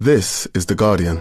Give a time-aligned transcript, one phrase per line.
[0.00, 1.20] This is The Guardian.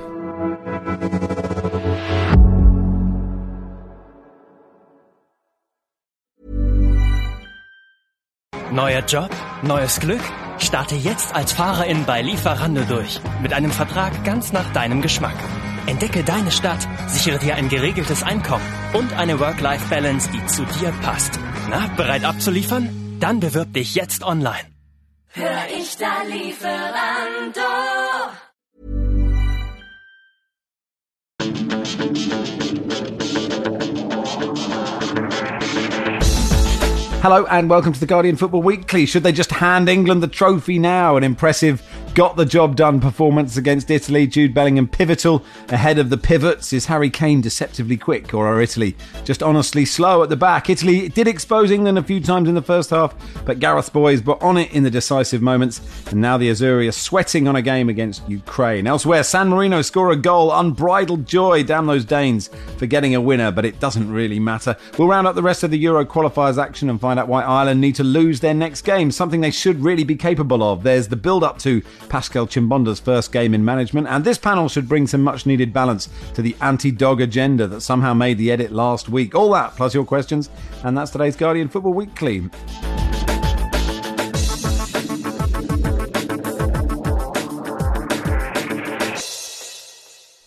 [8.71, 9.31] Neuer Job?
[9.63, 10.21] Neues Glück?
[10.59, 13.19] Starte jetzt als Fahrerin bei Lieferando durch.
[13.41, 15.37] Mit einem Vertrag ganz nach deinem Geschmack.
[15.87, 21.39] Entdecke deine Stadt, sichere dir ein geregeltes Einkommen und eine Work-Life-Balance, die zu dir passt.
[21.71, 23.17] Na, bereit abzuliefern?
[23.19, 24.67] Dann bewirb dich jetzt online.
[25.29, 27.61] Hör ich da Lieferando?
[37.21, 39.05] Hello and welcome to the Guardian Football Weekly.
[39.05, 41.15] Should they just hand England the trophy now?
[41.15, 41.81] An impressive
[42.17, 44.25] got the job done performance against Italy.
[44.25, 46.73] Jude Bellingham pivotal ahead of the pivots.
[46.73, 50.67] Is Harry Kane deceptively quick or are Italy just honestly slow at the back?
[50.67, 53.13] Italy did expose England a few times in the first half,
[53.45, 55.79] but Gareth boys were on it in the decisive moments.
[56.09, 58.87] And now the Azzurri are sweating on a game against Ukraine.
[58.87, 60.51] Elsewhere, San Marino score a goal.
[60.51, 64.75] Unbridled joy down those Danes for getting a winner, but it doesn't really matter.
[64.97, 67.79] We'll round up the rest of the Euro qualifiers action and find out why Ireland
[67.79, 70.81] need to lose their next game, something they should really be capable of.
[70.81, 74.87] There's the build up to Pascal Chimbonda's first game in management, and this panel should
[74.87, 78.71] bring some much needed balance to the anti dog agenda that somehow made the edit
[78.71, 79.35] last week.
[79.35, 80.49] All that plus your questions,
[80.83, 82.49] and that's today's Guardian Football Weekly.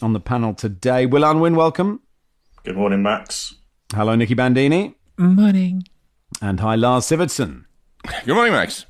[0.03, 2.01] On the panel today, Will Unwin, welcome.
[2.65, 3.55] Good morning, Max.
[3.95, 4.95] Hello, Nicky Bandini.
[5.19, 5.83] Morning.
[6.41, 7.65] And hi, Lars Sivertson.
[8.25, 8.87] Good morning, Max.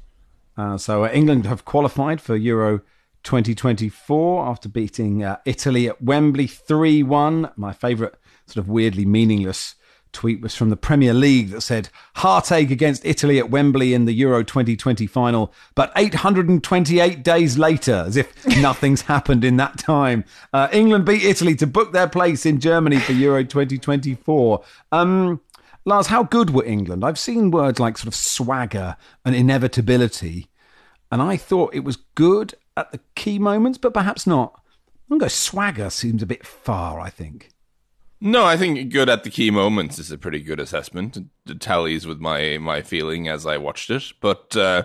[0.60, 2.80] Uh, so uh, England have qualified for Euro
[3.22, 7.52] 2024 after beating uh, Italy at Wembley 3 1.
[7.56, 8.12] My favourite,
[8.46, 9.76] sort of weirdly meaningless
[10.12, 14.12] tweet was from the Premier League that said, Heartache against Italy at Wembley in the
[14.12, 20.24] Euro 2020 final, but 828 days later, as if nothing's happened in that time.
[20.52, 24.62] Uh, England beat Italy to book their place in Germany for Euro 2024.
[24.92, 25.40] Um,
[25.86, 27.04] Lars, how good were England?
[27.04, 30.49] I've seen words like sort of swagger and inevitability,
[31.10, 34.60] and I thought it was good at the key moments, but perhaps not.
[35.10, 37.50] I'm going to go swagger seems a bit far, I think.
[38.20, 41.16] No, I think good at the key moments is a pretty good assessment.
[41.16, 44.82] It tallies with my my feeling as I watched it, but uh,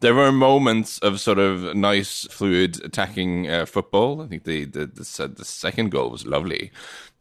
[0.00, 4.22] there were moments of sort of nice, fluid attacking uh, football.
[4.22, 6.72] I think the the, the the second goal was lovely.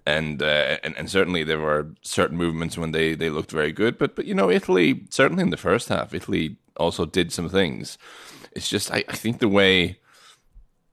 [0.06, 3.98] And, uh, and and certainly there were certain movements when they, they looked very good,
[3.98, 7.98] but but you know Italy certainly in the first half Italy also did some things.
[8.58, 10.00] It's just I, I think the way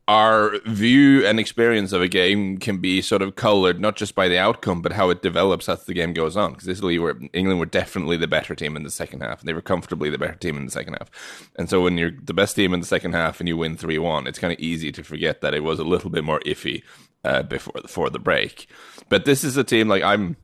[0.07, 4.29] our view and experience of a game can be sort of colored not just by
[4.29, 6.53] the outcome but how it develops as the game goes on.
[6.53, 9.55] Because Italy were England were definitely the better team in the second half and they
[9.55, 11.51] were comfortably the better team in the second half.
[11.57, 14.29] And so when you're the best team in the second half and you win 3-1
[14.29, 16.83] it's kind of easy to forget that it was a little bit more iffy
[17.25, 18.69] uh, before before the break.
[19.09, 20.37] But this is a team like I'm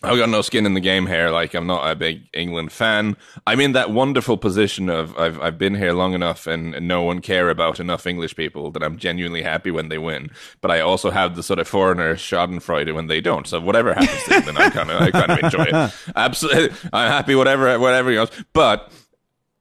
[0.00, 1.30] I've got no skin in the game here.
[1.30, 3.16] Like I'm not a big England fan.
[3.48, 7.02] I'm in that wonderful position of I've I've been here long enough and, and no
[7.02, 10.30] one care about enough English people that I'm genuinely happy when they win.
[10.60, 13.46] But I also have the sort of foreigner Schadenfreude when they don't.
[13.46, 15.94] So whatever happens to them, I kind of I kind of enjoy it.
[16.16, 18.30] Absolutely, I'm happy whatever whatever goes.
[18.52, 18.92] But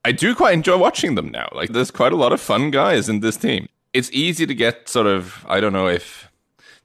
[0.05, 1.49] I do quite enjoy watching them now.
[1.51, 3.69] Like there's quite a lot of fun guys in this team.
[3.91, 6.26] It's easy to get sort of I don't know if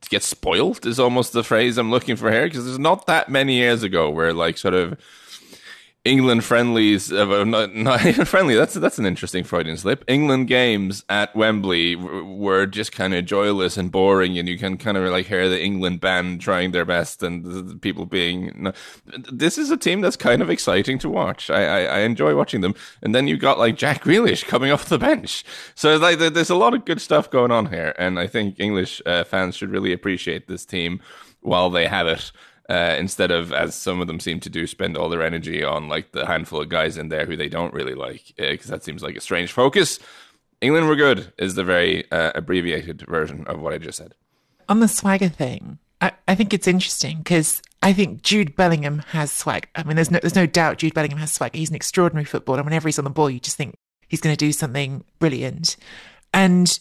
[0.08, 3.56] get spoiled is almost the phrase I'm looking for here because there's not that many
[3.56, 4.98] years ago where like sort of
[6.04, 8.56] England friendlies, uh, not, not friendly.
[8.56, 10.04] That's that's an interesting Freudian slip.
[10.08, 14.96] England games at Wembley were just kind of joyless and boring, and you can kind
[14.96, 18.72] of like hear the England band trying their best, and people being.
[19.30, 21.50] This is a team that's kind of exciting to watch.
[21.50, 24.88] I, I, I enjoy watching them, and then you got like Jack Grealish coming off
[24.88, 25.44] the bench,
[25.76, 29.00] so like there's a lot of good stuff going on here, and I think English
[29.06, 31.00] uh, fans should really appreciate this team
[31.42, 32.32] while they have it
[32.72, 35.90] uh, instead of as some of them seem to do, spend all their energy on
[35.90, 38.82] like the handful of guys in there who they don't really like, because uh, that
[38.82, 39.98] seems like a strange focus.
[40.62, 44.14] England were good is the very uh, abbreviated version of what I just said.
[44.70, 49.30] On the swagger thing, I, I think it's interesting because I think Jude Bellingham has
[49.30, 49.68] swag.
[49.74, 51.54] I mean, there's no there's no doubt Jude Bellingham has swag.
[51.54, 52.62] He's an extraordinary footballer.
[52.62, 53.74] Whenever he's on the ball, you just think
[54.08, 55.76] he's going to do something brilliant.
[56.32, 56.80] And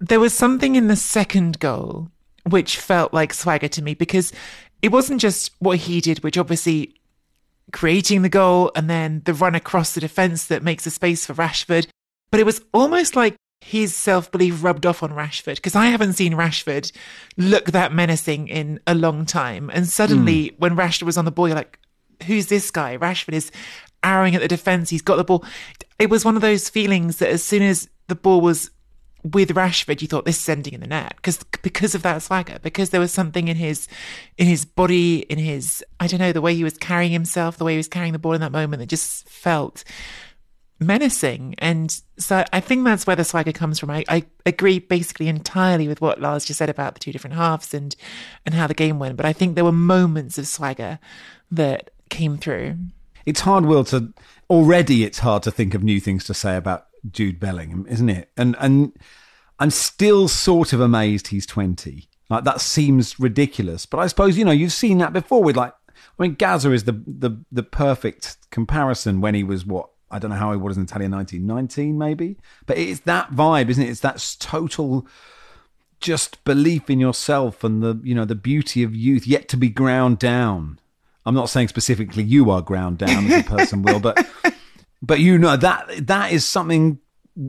[0.00, 2.10] there was something in the second goal
[2.50, 4.32] which felt like swagger to me because
[4.82, 6.94] it wasn't just what he did, which obviously
[7.72, 11.34] creating the goal and then the run across the defence that makes a space for
[11.34, 11.86] Rashford,
[12.30, 16.14] but it was almost like his self belief rubbed off on Rashford because I haven't
[16.14, 16.92] seen Rashford
[17.36, 19.70] look that menacing in a long time.
[19.72, 20.58] And suddenly, mm.
[20.58, 21.78] when Rashford was on the ball, you're like,
[22.24, 22.96] who's this guy?
[22.96, 23.50] Rashford is
[24.04, 24.90] arrowing at the defence.
[24.90, 25.44] He's got the ball.
[25.98, 28.70] It was one of those feelings that as soon as the ball was
[29.34, 32.58] with Rashford, you thought this is ending in the net because because of that swagger,
[32.62, 33.88] because there was something in his
[34.36, 37.64] in his body, in his I don't know the way he was carrying himself, the
[37.64, 39.84] way he was carrying the ball in that moment that just felt
[40.80, 41.54] menacing.
[41.58, 43.90] And so I think that's where the swagger comes from.
[43.90, 47.74] I, I agree basically entirely with what Lars just said about the two different halves
[47.74, 47.94] and
[48.46, 49.16] and how the game went.
[49.16, 50.98] But I think there were moments of swagger
[51.50, 52.76] that came through.
[53.26, 54.12] It's hard, Will, to
[54.48, 58.30] already it's hard to think of new things to say about Jude Bellingham, isn't it?
[58.36, 58.92] And and
[59.58, 62.08] I'm still sort of amazed he's 20.
[62.30, 65.72] Like that seems ridiculous, but I suppose you know you've seen that before with like
[65.88, 70.30] I mean Gazza is the the the perfect comparison when he was what I don't
[70.30, 72.36] know how he was in Italia 1919 maybe,
[72.66, 73.90] but it's that vibe, isn't it?
[73.90, 75.06] It's that total
[76.00, 79.68] just belief in yourself and the you know the beauty of youth yet to be
[79.68, 80.78] ground down.
[81.26, 84.26] I'm not saying specifically you are ground down as a person, Will, but
[85.02, 86.98] but you know that that is something.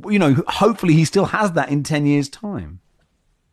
[0.05, 2.81] You know, hopefully he still has that in ten years' time.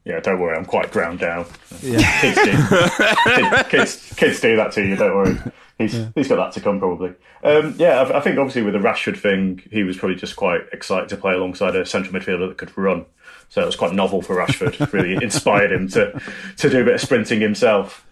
[0.06, 1.46] Yeah, don't worry, I'm quite ground down.
[1.82, 2.20] Yeah.
[2.20, 3.64] kids, do.
[3.68, 4.94] kids, kids, do that to you.
[4.94, 5.36] Don't worry.
[5.78, 6.10] He's yeah.
[6.14, 7.12] he's got that to come probably.
[7.42, 10.62] Um, yeah, I, I, think obviously with the Rashford thing, he was probably just quite
[10.72, 13.04] excited to play alongside a central midfielder that could run.
[13.48, 14.92] So it was quite novel for Rashford.
[14.92, 16.20] really inspired him to
[16.58, 18.06] to do a bit of sprinting himself.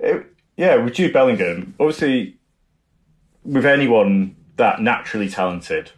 [0.00, 2.38] It, yeah, with Jude Bellingham, obviously,
[3.44, 5.92] with anyone that naturally talented,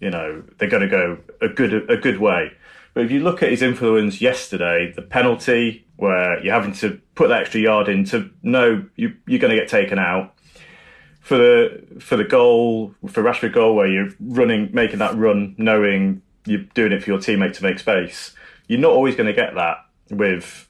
[0.00, 2.52] you know, they're going to go a good a good way.
[2.94, 7.28] But if you look at his influence yesterday, the penalty where you're having to put
[7.28, 10.34] that extra yard in to know you, you're going to get taken out
[11.20, 16.22] for the for the goal for Rashford goal where you're running, making that run, knowing
[16.44, 18.34] you're doing it for your teammate to make space.
[18.66, 19.78] You're not always going to get that
[20.10, 20.68] with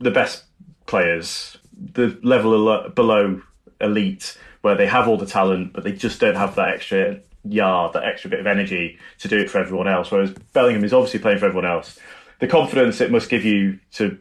[0.00, 0.44] the best
[0.86, 3.40] players, the level below
[3.80, 7.92] elite where they have all the talent, but they just don't have that extra yard,
[7.92, 10.10] that extra bit of energy to do it for everyone else.
[10.10, 11.98] Whereas Bellingham is obviously playing for everyone else.
[12.40, 14.18] The confidence it must give you to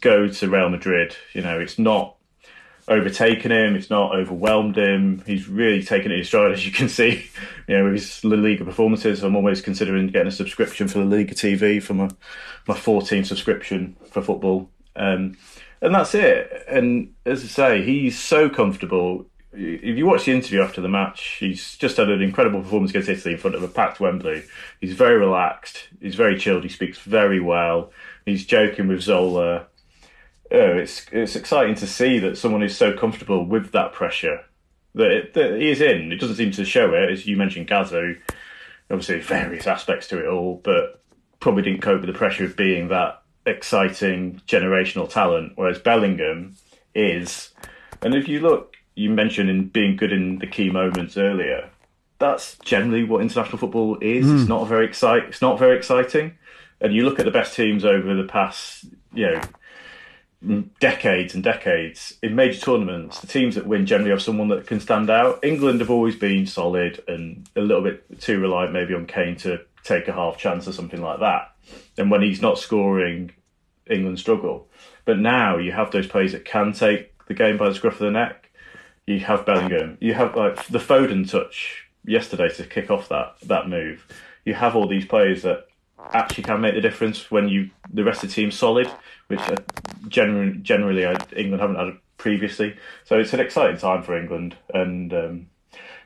[0.00, 2.16] go to Real Madrid, you know, it's not
[2.88, 5.22] overtaken him, it's not overwhelmed him.
[5.24, 7.30] He's really taken it in stride, as you can see,
[7.68, 9.22] you know, with his La Liga performances.
[9.22, 12.10] I'm almost considering getting a subscription for La Liga TV for my,
[12.66, 14.70] my 14 subscription for football.
[14.96, 15.36] Um,
[15.80, 16.64] and that's it.
[16.66, 19.26] And as I say, he's so comfortable
[19.58, 23.08] if you watch the interview after the match, he's just had an incredible performance against
[23.08, 24.44] Italy in front of a packed Wembley.
[24.80, 25.88] He's very relaxed.
[26.00, 26.62] He's very chilled.
[26.62, 27.90] He speaks very well.
[28.24, 29.66] He's joking with Zola.
[30.50, 34.44] Oh, it's it's exciting to see that someone is so comfortable with that pressure
[34.94, 36.12] that, it, that he is in.
[36.12, 38.14] It doesn't seem to show it, as you mentioned, Gazza.
[38.90, 41.02] Obviously, various aspects to it all, but
[41.40, 45.52] probably didn't cope with the pressure of being that exciting generational talent.
[45.56, 46.56] Whereas Bellingham
[46.94, 47.52] is,
[48.00, 51.70] and if you look you mentioned in being good in the key moments earlier.
[52.18, 54.26] That's generally what international football is.
[54.26, 54.34] Mm.
[54.34, 54.48] It's hmm.
[54.48, 55.24] not very excite.
[55.24, 56.36] It's not very exciting.
[56.80, 59.40] And you look at the best teams over the past, you
[60.42, 63.20] know, decades and decades in major tournaments.
[63.20, 65.44] The teams that win generally have someone that can stand out.
[65.44, 69.60] England have always been solid and a little bit too reliant, maybe on Kane to
[69.84, 71.54] take a half chance or something like that.
[71.96, 73.30] And when he's not scoring,
[73.88, 74.68] England struggle.
[75.04, 78.00] But now you have those players that can take the game by the scruff of
[78.00, 78.47] the neck
[79.08, 83.68] you have Bellingham, you have like the Foden touch yesterday to kick off that that
[83.68, 84.06] move.
[84.44, 85.66] You have all these players that
[86.12, 88.90] actually can make the difference when you the rest of the team's solid,
[89.28, 89.40] which
[90.08, 91.04] generally generally
[91.34, 92.76] England haven't had previously.
[93.04, 95.46] So it's an exciting time for England, and um,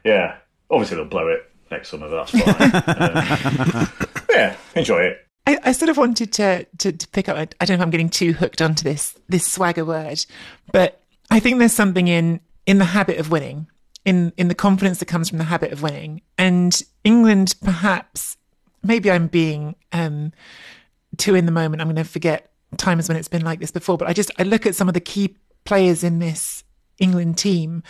[0.05, 0.37] yeah,
[0.71, 3.77] obviously they'll blow it next summer, but that's fine.
[3.81, 3.89] um,
[4.31, 5.27] yeah, enjoy it.
[5.45, 7.37] I, I, sort of wanted to, to, to pick up.
[7.37, 10.25] I don't know if I'm getting too hooked onto this this swagger word,
[10.71, 13.67] but I think there's something in in the habit of winning,
[14.05, 16.23] in in the confidence that comes from the habit of winning.
[16.39, 18.37] And England, perhaps,
[18.83, 20.33] maybe I'm being um,
[21.17, 21.81] too in the moment.
[21.81, 23.99] I'm going to forget times when it's been like this before.
[23.99, 26.65] But I just I look at some of the key players in this
[26.99, 27.83] England team,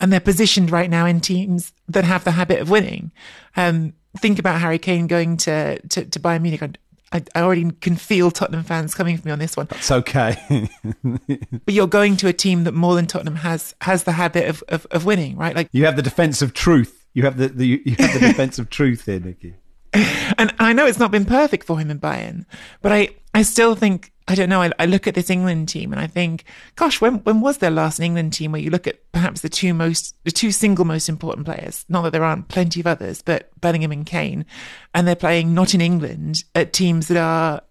[0.00, 3.12] and they're positioned right now in teams that have the habit of winning.
[3.56, 6.78] Um, think about Harry Kane going to to, to Bayern Munich.
[7.12, 9.66] I already can feel Tottenham fans coming for me on this one.
[9.66, 10.70] That's okay.
[11.04, 14.62] but you're going to a team that more than Tottenham has has the habit of,
[14.68, 15.56] of, of winning, right?
[15.56, 17.06] Like you have the defense of truth.
[17.12, 19.54] You have the, the you have the defense of truth here, Nicky.
[20.38, 22.46] And I know it's not been perfect for him in Bayern,
[22.80, 24.62] but I I still think I don't know.
[24.62, 26.44] I, I, look at this England team and I think,
[26.76, 29.74] gosh, when when was their last England team where you look at perhaps the two
[29.74, 31.84] most, the two single most important players?
[31.88, 34.46] Not that there aren't plenty of others, but Bellingham and Kane,
[34.94, 37.62] and they're playing not in England at teams that are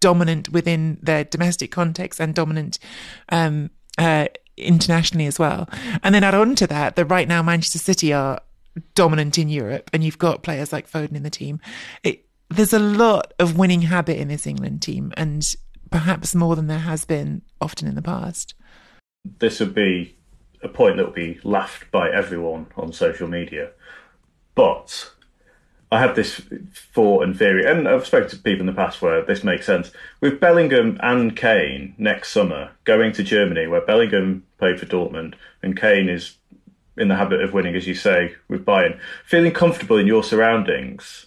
[0.00, 2.78] dominant within their domestic context and dominant
[3.30, 4.26] um, uh,
[4.58, 5.66] internationally as well.
[6.02, 8.42] And then add on to that, that right now Manchester City are
[8.94, 11.58] dominant in Europe, and you've got players like Foden in the team.
[12.02, 15.54] It, there's a lot of winning habit in this England team, and
[15.90, 18.54] perhaps more than there has been often in the past.
[19.38, 20.16] This would be
[20.62, 23.70] a point that would be laughed by everyone on social media.
[24.54, 25.12] But
[25.92, 26.40] I have this
[26.92, 29.92] thought and theory, and I've spoken to people in the past where this makes sense.
[30.20, 35.80] With Bellingham and Kane next summer going to Germany, where Bellingham played for Dortmund and
[35.80, 36.36] Kane is
[36.96, 41.26] in the habit of winning, as you say, with Bayern, feeling comfortable in your surroundings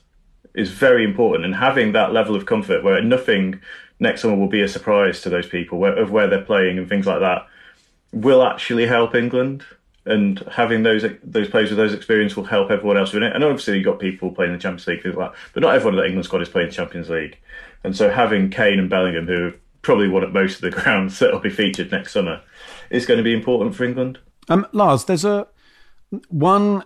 [0.53, 3.59] is very important, and having that level of comfort where nothing
[3.99, 6.89] next summer will be a surprise to those people where, of where they're playing and
[6.89, 7.47] things like that
[8.11, 9.63] will actually help England
[10.05, 13.33] and having those those players with those experience will help everyone else in it.
[13.33, 15.75] And obviously, you've got people playing in the Champions League, things like that, but not
[15.75, 17.37] everyone that England squad is playing the Champions League.
[17.83, 21.31] And so, having Kane and Bellingham, who probably won at most of the grounds that
[21.31, 22.41] will be featured next summer,
[22.89, 24.19] is going to be important for England.
[24.49, 25.47] Um, Lars, there's a
[26.27, 26.83] one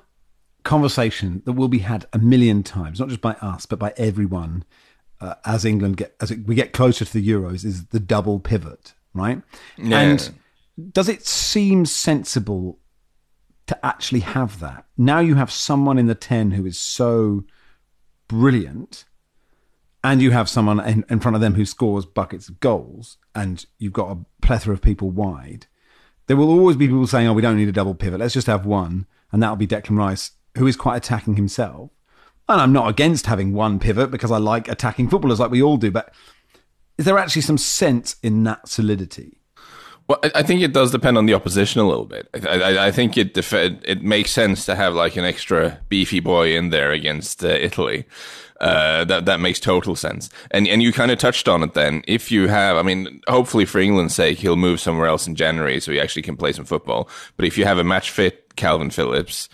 [0.63, 4.63] conversation that will be had a million times, not just by us, but by everyone.
[5.19, 8.93] Uh, as England get as we get closer to the Euros, is the double pivot,
[9.15, 9.41] right?
[9.75, 9.99] Yeah.
[9.99, 10.33] And
[10.93, 12.77] does it seem sensible
[13.67, 14.85] to actually have that.
[14.97, 17.43] Now you have someone in the 10 who is so
[18.27, 19.05] brilliant,
[20.03, 23.65] and you have someone in, in front of them who scores buckets of goals, and
[23.77, 25.67] you've got a plethora of people wide.
[26.27, 28.19] There will always be people saying, oh, we don't need a double pivot.
[28.19, 29.05] Let's just have one.
[29.31, 31.91] And that'll be Declan Rice, who is quite attacking himself.
[32.49, 35.77] And I'm not against having one pivot because I like attacking footballers like we all
[35.77, 35.91] do.
[35.91, 36.13] But
[36.97, 39.37] is there actually some sense in that solidity?
[40.07, 42.29] Well, I think it does depend on the opposition a little bit.
[42.33, 46.21] I, I, I think it def- it makes sense to have like an extra beefy
[46.21, 48.05] boy in there against uh, Italy.
[48.61, 50.29] Uh, that that makes total sense.
[50.51, 51.73] And and you kind of touched on it.
[51.73, 55.35] Then, if you have, I mean, hopefully for England's sake, he'll move somewhere else in
[55.35, 57.09] January so he actually can play some football.
[57.35, 59.49] But if you have a match fit Kalvin Phillips,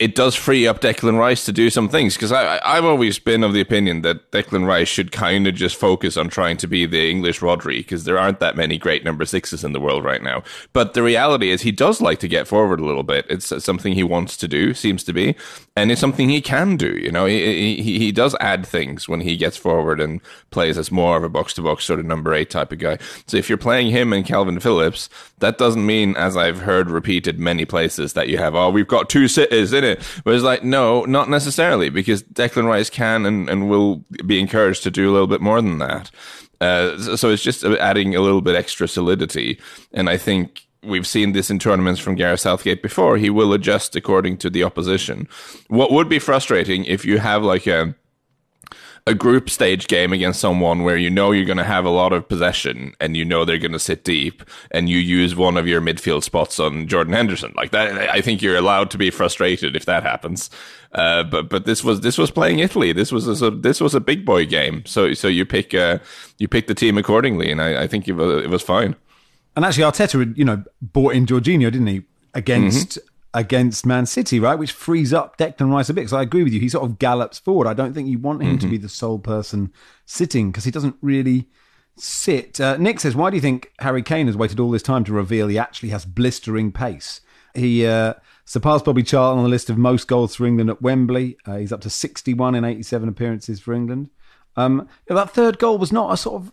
[0.00, 3.52] it does free up Declan Rice to do some things because I've always been of
[3.52, 7.08] the opinion that Declan Rice should kind of just focus on trying to be the
[7.08, 10.42] English Rodri because there aren't that many great number sixes in the world right now.
[10.72, 13.24] But the reality is he does like to get forward a little bit.
[13.28, 15.36] It's uh, something he wants to do, seems to be,
[15.76, 16.98] and it's something he can do.
[16.98, 20.20] You know, he he, he does add things when he gets forward and
[20.50, 22.98] plays as more of a box to box sort of number eight type of guy.
[23.28, 25.08] So if you're playing him and Kalvin Phillips,
[25.44, 29.10] that doesn't mean, as I've heard repeated many places, that you have oh we've got
[29.10, 30.02] two sitters in it.
[30.24, 34.82] But it's like, no, not necessarily, because Declan Rice can and, and will be encouraged
[34.84, 36.10] to do a little bit more than that.
[36.60, 39.60] Uh, so it's just adding a little bit extra solidity.
[39.92, 43.18] And I think we've seen this in tournaments from Gareth Southgate before.
[43.18, 45.28] He will adjust according to the opposition.
[45.68, 47.94] What would be frustrating if you have like a
[49.06, 52.14] a group stage game against someone where you know you're going to have a lot
[52.14, 55.68] of possession and you know they're going to sit deep and you use one of
[55.68, 57.52] your midfield spots on Jordan Henderson.
[57.54, 60.48] Like that I think you're allowed to be frustrated if that happens.
[60.92, 62.92] Uh, but but this was this was playing Italy.
[62.92, 64.86] This was a, this was a big boy game.
[64.86, 65.98] So so you pick uh,
[66.38, 68.96] you pick the team accordingly and I, I think it was, it was fine.
[69.54, 74.06] And actually Arteta had, you know bought in Jorginho didn't he against mm-hmm against Man
[74.06, 74.58] City, right?
[74.58, 76.08] Which frees up Declan Rice a bit.
[76.08, 76.60] So I agree with you.
[76.60, 77.66] He sort of gallops forward.
[77.66, 78.58] I don't think you want him mm-hmm.
[78.58, 79.72] to be the sole person
[80.06, 81.48] sitting because he doesn't really
[81.96, 82.60] sit.
[82.60, 85.12] Uh, Nick says, why do you think Harry Kane has waited all this time to
[85.12, 87.20] reveal he actually has blistering pace?
[87.54, 88.14] He uh,
[88.44, 91.36] surpassed Bobby Charlton on the list of most goals for England at Wembley.
[91.44, 94.10] Uh, he's up to 61 in 87 appearances for England.
[94.56, 96.52] Um, that third goal was not a sort of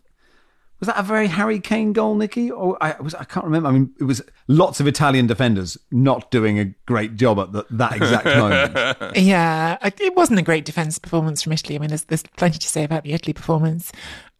[0.82, 2.50] was that a very Harry Kane goal, Nicky?
[2.50, 3.70] Or I was I can't remember.
[3.70, 7.66] I mean, it was lots of Italian defenders not doing a great job at the,
[7.70, 8.26] that exact
[9.06, 9.16] moment.
[9.16, 11.76] yeah, it wasn't a great defence performance from Italy.
[11.76, 13.92] I mean, there's there's plenty to say about the Italy performance,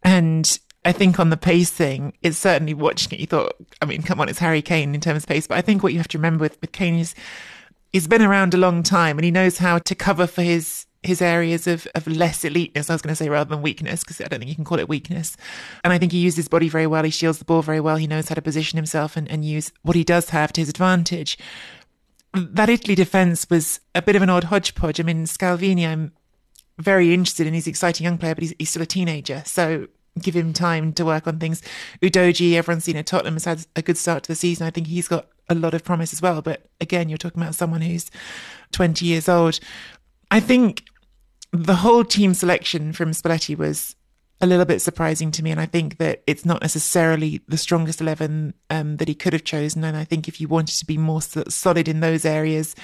[0.02, 3.20] and I think on the pacing, it's certainly watching it.
[3.20, 5.46] You thought, I mean, come on, it's Harry Kane in terms of pace.
[5.46, 7.14] But I think what you have to remember with with Kane is
[7.92, 11.20] he's been around a long time and he knows how to cover for his his
[11.20, 14.28] areas of, of less eliteness, I was going to say, rather than weakness, because I
[14.28, 15.36] don't think you can call it weakness.
[15.82, 17.02] And I think he uses his body very well.
[17.02, 17.96] He shields the ball very well.
[17.96, 20.68] He knows how to position himself and, and use what he does have to his
[20.68, 21.36] advantage.
[22.34, 25.00] That Italy defence was a bit of an odd hodgepodge.
[25.00, 26.12] I mean, Scalvini, I'm
[26.78, 27.54] very interested in.
[27.54, 29.42] He's an exciting young player, but he's, he's still a teenager.
[29.44, 29.88] So
[30.20, 31.62] give him time to work on things.
[32.00, 34.66] Udogie, everyone's seen at Tottenham, has had a good start to the season.
[34.66, 36.42] I think he's got a lot of promise as well.
[36.42, 38.10] But again, you're talking about someone who's
[38.70, 39.58] 20 years old.
[40.30, 40.84] I think
[41.52, 43.94] the whole team selection from Spalletti was
[44.40, 48.00] a little bit surprising to me, and I think that it's not necessarily the strongest
[48.00, 49.84] eleven um, that he could have chosen.
[49.84, 52.74] And I think if you wanted to be more solid in those areas,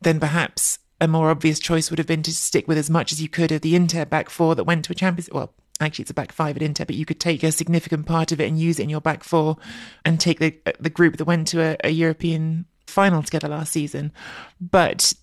[0.00, 3.20] then perhaps a more obvious choice would have been to stick with as much as
[3.20, 5.30] you could of the Inter back four that went to a Champions.
[5.32, 8.30] Well, actually, it's a back five at Inter, but you could take a significant part
[8.30, 9.56] of it and use it in your back four,
[10.04, 14.12] and take the the group that went to a, a European final together last season.
[14.60, 15.14] But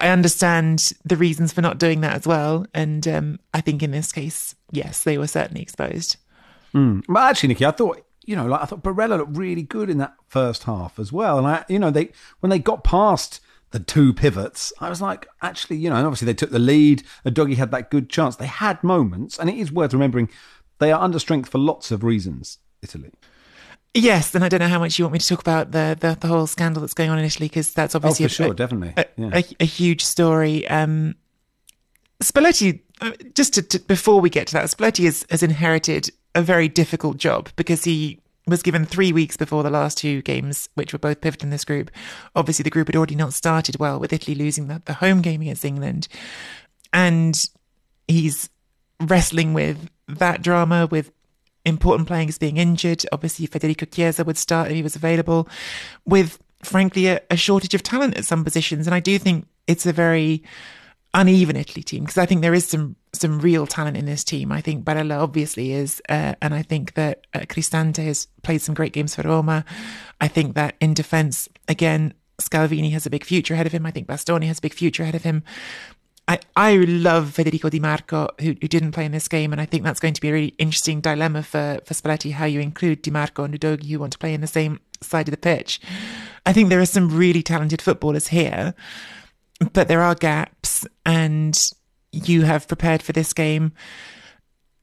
[0.00, 2.66] I understand the reasons for not doing that as well.
[2.74, 6.16] And um, I think in this case, yes, they were certainly exposed.
[6.74, 7.02] Mm.
[7.16, 10.14] Actually, Nicky, I thought you know, like I thought Barella looked really good in that
[10.26, 11.38] first half as well.
[11.38, 13.40] And I, you know, they when they got past
[13.70, 17.02] the two pivots, I was like, actually, you know, and obviously they took the lead.
[17.24, 18.36] Udogie had that good chance.
[18.36, 20.28] They had moments, and it is worth remembering
[20.78, 22.58] they are under strength for lots of reasons.
[22.82, 23.10] Italy.
[23.94, 26.16] Yes, and I don't know how much you want me to talk about the the,
[26.20, 28.54] the whole scandal that's going on in Italy because that's obviously oh, for a, sure,
[28.54, 29.30] definitely a, yeah.
[29.32, 30.68] a, a, huge story.
[30.68, 31.16] Um,
[32.22, 36.42] Spalletti, uh, just to, to, before we get to that, Spalletti has, has inherited a
[36.42, 40.92] very difficult job because he was given three weeks before the last two games, which
[40.92, 41.90] were both pivotal in this group.
[42.34, 45.42] Obviously, the group had already not started well with Italy losing the, the home game
[45.42, 46.08] against England,
[46.92, 47.48] and
[48.06, 48.50] he's
[49.00, 51.12] wrestling with that drama with
[51.68, 53.04] important players being injured.
[53.12, 55.48] Obviously, Federico Chiesa would start if he was available,
[56.04, 58.86] with frankly a, a shortage of talent at some positions.
[58.86, 60.42] And I do think it's a very
[61.14, 64.52] uneven Italy team because I think there is some some real talent in this team.
[64.52, 68.74] I think Barella obviously is, uh, and I think that uh, Cristante has played some
[68.74, 69.64] great games for Roma.
[70.20, 73.86] I think that in defence, again, Scalvini has a big future ahead of him.
[73.86, 75.42] I think Bastoni has a big future ahead of him.
[76.28, 79.64] I, I love Federico Di Marco, who, who didn't play in this game, and I
[79.64, 83.00] think that's going to be a really interesting dilemma for, for Spalletti, how you include
[83.00, 85.80] Di Marco and Udogie, who want to play in the same side of the pitch.
[86.44, 88.74] I think there are some really talented footballers here,
[89.72, 91.58] but there are gaps, and
[92.12, 93.72] you have prepared for this game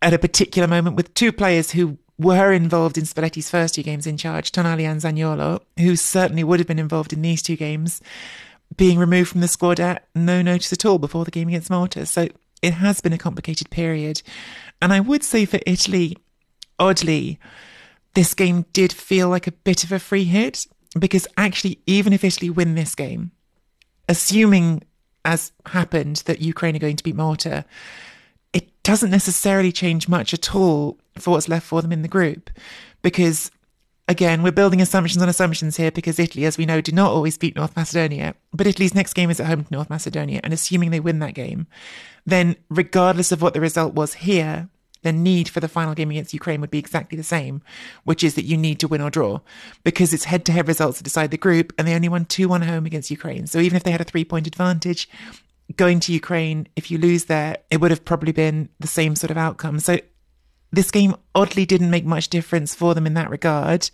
[0.02, 4.08] at a particular moment with two players who were involved in Spalletti's first two games
[4.08, 8.02] in charge, Tonali and Zaniolo, who certainly would have been involved in these two games
[8.76, 12.06] being removed from the squad at no notice at all before the game against Malta.
[12.06, 12.28] So
[12.62, 14.22] it has been a complicated period.
[14.82, 16.18] And I would say for Italy,
[16.80, 17.40] oddly,
[18.14, 20.68] this game did feel like a bit of a free hit
[20.98, 23.32] because actually, even if Italy win this game,
[24.08, 24.84] assuming
[25.24, 27.66] as happened that Ukraine are going to beat Malta,
[28.54, 32.50] it doesn't necessarily change much at all for what's left for them in the group
[33.02, 33.52] because
[34.08, 37.40] Again, we're building assumptions on assumptions here because Italy, as we know, do not always
[37.40, 38.36] beat North Macedonia.
[38.54, 41.34] But Italy's next game is at home to North Macedonia, and assuming they win that
[41.34, 41.66] game,
[42.26, 44.70] then regardless of what the result was here,
[45.02, 47.62] the need for the final game against Ukraine would be exactly the same,
[48.04, 49.40] which is that you need to win or draw
[49.84, 52.48] because it's head to head results that decide the group, and they only won 2
[52.48, 53.48] 1 home against Ukraine.
[53.48, 55.10] So even if they had a three point advantage,
[55.78, 59.32] going to Ukraine, if you lose there, it would have probably been the same sort
[59.32, 59.80] of outcome.
[59.80, 60.00] So
[60.76, 63.90] this game oddly didn't make much difference for them in that regard.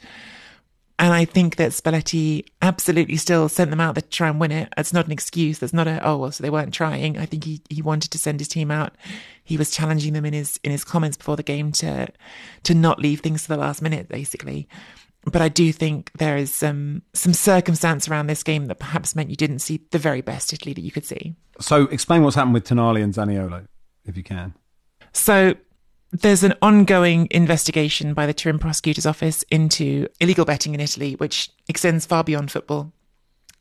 [0.99, 4.71] And I think that Spalletti absolutely still sent them out to try and win it.
[4.77, 5.57] It's not an excuse.
[5.57, 7.17] That's not a oh well, so they weren't trying.
[7.17, 8.95] I think he, he wanted to send his team out.
[9.43, 12.07] He was challenging them in his in his comments before the game to
[12.63, 14.67] to not leave things to the last minute, basically.
[15.23, 19.31] But I do think there is some some circumstance around this game that perhaps meant
[19.31, 21.35] you didn't see the very best Italy that you could see.
[21.59, 23.65] So explain what's happened with Tonali and Zaniolo,
[24.05, 24.53] if you can.
[25.13, 25.55] So
[26.11, 31.49] there's an ongoing investigation by the Turin prosecutor's office into illegal betting in Italy, which
[31.67, 32.91] extends far beyond football.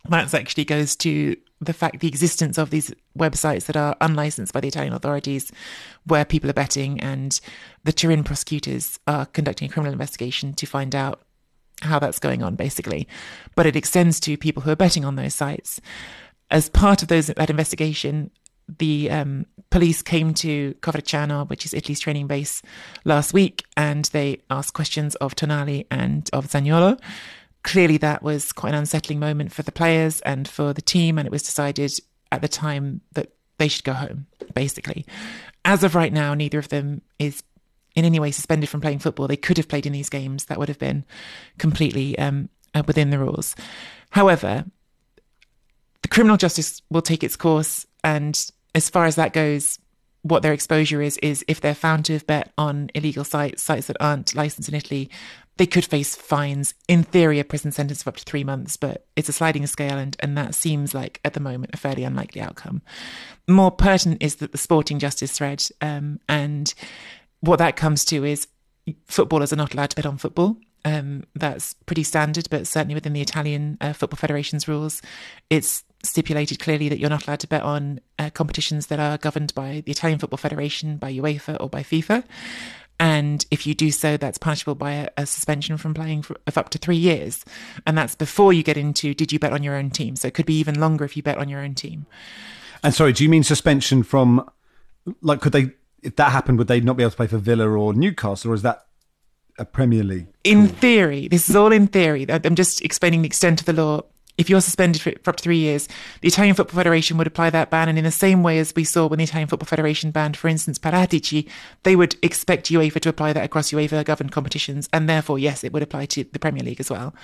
[0.08, 4.60] That actually goes to the fact the existence of these websites that are unlicensed by
[4.60, 5.52] the Italian authorities
[6.06, 7.38] where people are betting and
[7.84, 11.20] the Turin prosecutors are conducting a criminal investigation to find out
[11.82, 13.08] how that's going on basically
[13.54, 15.80] but it extends to people who are betting on those sites
[16.50, 18.30] as part of those that investigation
[18.78, 22.60] the um, police came to Coverciano, which is Italy's training base,
[23.04, 27.00] last week, and they asked questions of Tonali and of Zaniolo.
[27.62, 31.26] Clearly, that was quite an unsettling moment for the players and for the team, and
[31.26, 31.92] it was decided
[32.32, 35.06] at the time that they should go home, basically.
[35.64, 37.42] As of right now, neither of them is
[37.94, 39.28] in any way suspended from playing football.
[39.28, 40.46] They could have played in these games.
[40.46, 41.04] That would have been
[41.58, 43.54] completely um, uh, within the rules.
[44.10, 44.64] However,
[46.02, 49.78] the criminal justice will take its course and as far as that goes,
[50.22, 53.86] what their exposure is is if they're found to have bet on illegal sites, sites
[53.86, 55.10] that aren't licensed in Italy,
[55.56, 56.74] they could face fines.
[56.88, 59.98] In theory, a prison sentence of up to three months, but it's a sliding scale,
[59.98, 62.82] and, and that seems like at the moment a fairly unlikely outcome.
[63.48, 66.72] More pertinent is that the sporting justice thread, um, and
[67.40, 68.46] what that comes to is
[69.06, 70.56] footballers are not allowed to bet on football.
[70.84, 75.02] Um, that's pretty standard, but certainly within the Italian uh, Football Federation's rules,
[75.50, 79.54] it's stipulated clearly that you're not allowed to bet on uh, competitions that are governed
[79.54, 82.24] by the Italian Football Federation, by UEFA, or by FIFA.
[82.98, 86.58] And if you do so, that's punishable by a, a suspension from playing for, of
[86.58, 87.44] up to three years.
[87.86, 90.16] And that's before you get into did you bet on your own team?
[90.16, 92.06] So it could be even longer if you bet on your own team.
[92.82, 94.48] And sorry, do you mean suspension from,
[95.22, 95.70] like, could they,
[96.02, 98.54] if that happened, would they not be able to play for Villa or Newcastle, or
[98.54, 98.86] is that
[99.58, 100.26] a Premier League?
[100.44, 102.26] In theory, this is all in theory.
[102.28, 104.02] I'm just explaining the extent of the law
[104.40, 105.86] if you're suspended for, for up to three years,
[106.22, 107.90] the Italian Football Federation would apply that ban.
[107.90, 110.48] And in the same way as we saw when the Italian Football Federation banned, for
[110.48, 111.46] instance, Paratici,
[111.82, 114.88] they would expect UEFA to apply that across UEFA governed competitions.
[114.94, 117.14] And therefore, yes, it would apply to the Premier League as well.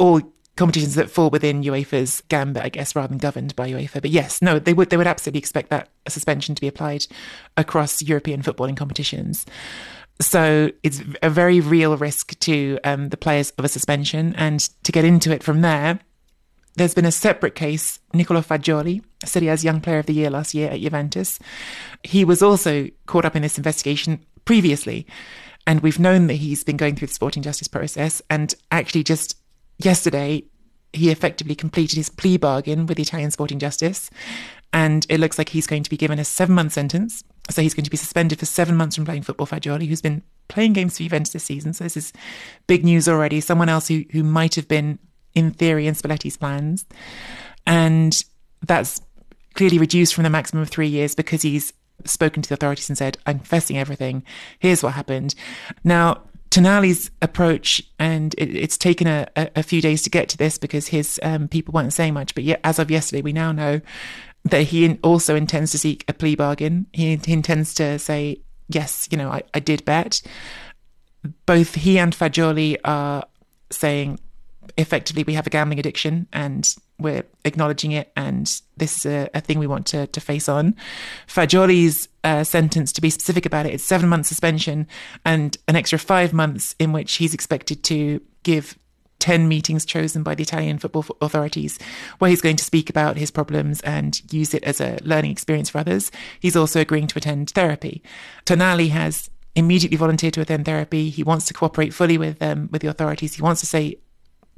[0.00, 0.20] All
[0.56, 4.02] competitions that fall within UEFA's gambit, I guess, rather than governed by UEFA.
[4.02, 7.06] But yes, no, they would they would absolutely expect that suspension to be applied
[7.56, 9.46] across European footballing competitions.
[10.20, 14.34] So it's a very real risk to um, the players of a suspension.
[14.36, 16.00] And to get into it from there,
[16.76, 20.54] there's been a separate case, Nicolo Fagioli, Serie A's Young Player of the Year last
[20.54, 21.38] year at Juventus.
[22.02, 25.06] He was also caught up in this investigation previously.
[25.66, 28.22] And we've known that he's been going through the sporting justice process.
[28.30, 29.36] And actually, just
[29.78, 30.44] yesterday,
[30.92, 34.10] he effectively completed his plea bargain with the Italian Sporting Justice.
[34.72, 37.24] And it looks like he's going to be given a seven month sentence.
[37.50, 39.46] So he's going to be suspended for seven months from playing football.
[39.46, 41.72] Fagioli, who's been playing games for Juventus this season.
[41.72, 42.12] So this is
[42.66, 43.40] big news already.
[43.40, 44.98] Someone else who, who might have been,
[45.36, 46.84] in theory, in Spalletti's plans.
[47.66, 48.24] And
[48.66, 49.00] that's
[49.54, 51.72] clearly reduced from the maximum of three years because he's
[52.04, 54.24] spoken to the authorities and said, I'm confessing everything.
[54.58, 55.34] Here's what happened.
[55.84, 60.58] Now, Tonali's approach, and it, it's taken a, a, few days to get to this
[60.58, 62.34] because his um, people weren't saying much.
[62.34, 63.80] But yet, as of yesterday, we now know
[64.44, 66.86] that he also intends to seek a plea bargain.
[66.92, 70.22] He, he intends to say, yes, you know, I, I did bet.
[71.44, 73.26] Both he and Fagioli are
[73.70, 74.20] saying
[74.76, 79.40] effectively we have a gambling addiction and we're acknowledging it and this is a, a
[79.40, 80.74] thing we want to, to face on.
[81.26, 84.86] Fagioli's uh, sentence, to be specific about it, it's seven months suspension
[85.24, 88.78] and an extra five months in which he's expected to give
[89.18, 91.78] 10 meetings chosen by the Italian football authorities
[92.18, 95.70] where he's going to speak about his problems and use it as a learning experience
[95.70, 96.10] for others.
[96.38, 98.02] He's also agreeing to attend therapy.
[98.44, 101.08] Tonali has immediately volunteered to attend therapy.
[101.08, 103.34] He wants to cooperate fully with um, with the authorities.
[103.34, 103.98] He wants to say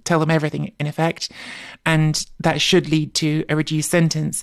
[0.09, 1.31] tell them everything in effect.
[1.87, 4.43] And that should lead to a reduced sentence.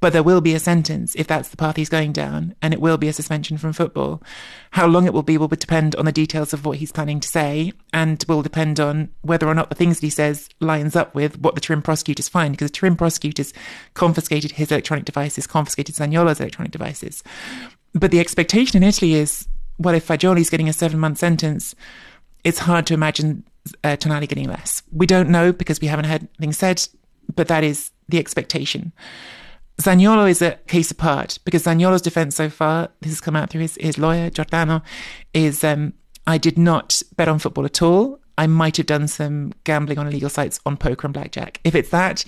[0.00, 2.82] But there will be a sentence if that's the path he's going down, and it
[2.82, 4.22] will be a suspension from football.
[4.72, 7.28] How long it will be will depend on the details of what he's planning to
[7.28, 11.14] say, and will depend on whether or not the things that he says lines up
[11.14, 13.54] with what the Turin prosecutors find, because the Turin prosecutors
[13.94, 17.22] confiscated his electronic devices, confiscated Zaniolo's electronic devices.
[17.94, 21.74] But the expectation in Italy is, well, if Fagioli's getting a seven-month sentence,
[22.44, 23.44] it's hard to imagine
[23.84, 24.82] uh, Tonali getting less.
[24.92, 26.86] We don't know because we haven't heard anything said,
[27.34, 28.92] but that is the expectation.
[29.80, 33.62] Zaniolo is a case apart because Zaniolo's defense so far, this has come out through
[33.62, 34.82] his, his lawyer, Giordano,
[35.32, 35.94] is um,
[36.26, 38.20] I did not bet on football at all.
[38.36, 41.60] I might have done some gambling on illegal sites on poker and blackjack.
[41.64, 42.24] If it's that,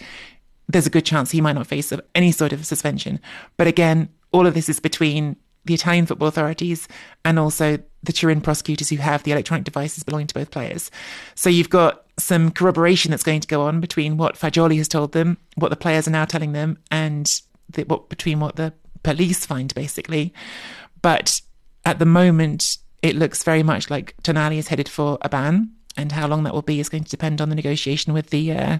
[0.68, 3.20] there's a good chance he might not face any sort of suspension.
[3.56, 6.88] But again, all of this is between the Italian football authorities
[7.24, 10.90] and also the Turin prosecutors who have the electronic devices belonging to both players.
[11.34, 15.12] So you've got some corroboration that's going to go on between what Fagioli has told
[15.12, 18.72] them, what the players are now telling them, and the, what between what the
[19.02, 20.34] police find basically.
[21.00, 21.40] But
[21.84, 26.12] at the moment, it looks very much like Tonali is headed for a ban, and
[26.12, 28.78] how long that will be is going to depend on the negotiation with the uh,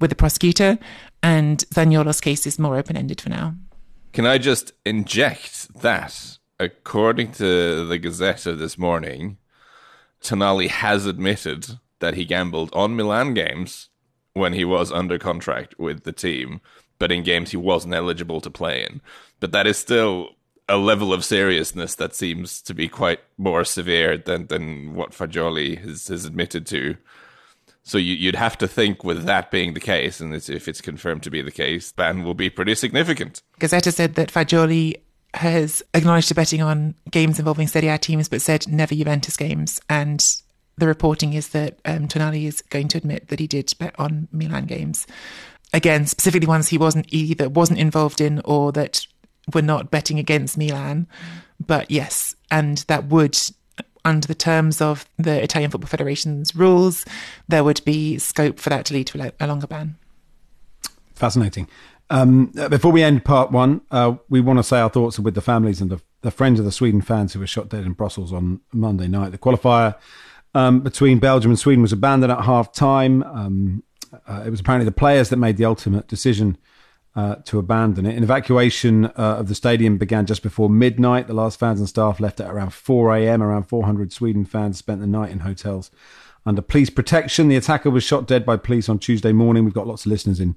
[0.00, 0.78] with the prosecutor.
[1.22, 3.54] And Zaniolo's case is more open ended for now.
[4.14, 6.38] Can I just inject that?
[6.60, 9.38] According to the Gazzetta this morning,
[10.22, 13.88] Tonali has admitted that he gambled on Milan games
[14.32, 16.60] when he was under contract with the team,
[17.00, 19.00] but in games he wasn't eligible to play in.
[19.40, 20.36] But that is still
[20.68, 25.76] a level of seriousness that seems to be quite more severe than, than what Fagioli
[25.78, 26.96] has, has admitted to.
[27.84, 30.80] So you, would have to think with that being the case, and it's, if it's
[30.80, 33.42] confirmed to be the case, ban will be pretty significant.
[33.60, 34.94] Gazzetta said that Fagioli
[35.34, 39.80] has acknowledged to betting on games involving Serie A teams, but said never Juventus games.
[39.90, 40.24] And
[40.76, 44.28] the reporting is that um, Tonali is going to admit that he did bet on
[44.32, 45.06] Milan games.
[45.72, 49.06] Again, specifically ones he wasn't either wasn't involved in or that
[49.52, 51.06] were not betting against Milan.
[51.64, 53.38] But yes, and that would
[54.04, 57.04] under the terms of the Italian Football Federation's rules,
[57.48, 59.96] there would be scope for that to lead to a longer ban.
[61.14, 61.68] Fascinating.
[62.10, 65.40] Um, before we end part one, uh, we want to say our thoughts with the
[65.40, 68.32] families and the, the, friends of the Sweden fans who were shot dead in Brussels
[68.32, 69.32] on Monday night.
[69.32, 69.96] The qualifier
[70.54, 73.22] um, between Belgium and Sweden was abandoned at half time.
[73.22, 73.82] Um,
[74.28, 76.58] uh, it was apparently the players that made the ultimate decision
[77.16, 78.16] uh, to abandon it.
[78.16, 81.26] An evacuation uh, of the stadium began just before midnight.
[81.26, 83.42] The last fans and staff left at around 4 a.m.
[83.42, 85.90] Around 400 Sweden fans spent the night in hotels
[86.44, 87.48] under police protection.
[87.48, 89.64] The attacker was shot dead by police on Tuesday morning.
[89.64, 90.56] We've got lots of listeners in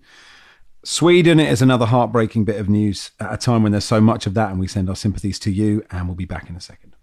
[0.83, 1.39] Sweden.
[1.39, 4.33] It is another heartbreaking bit of news at a time when there's so much of
[4.33, 5.83] that, and we send our sympathies to you.
[5.91, 6.95] And we'll be back in a second.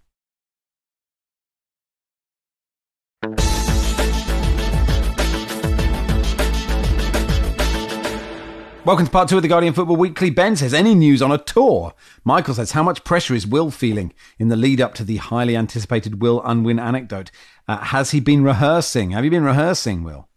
[8.85, 10.29] Welcome to part two of the Guardian Football Weekly.
[10.29, 11.95] Ben says, any news on a tour?
[12.23, 15.57] Michael says, how much pressure is Will feeling in the lead up to the highly
[15.57, 17.31] anticipated Will Unwin anecdote?
[17.67, 19.09] Uh, has he been rehearsing?
[19.09, 20.29] Have you been rehearsing, Will?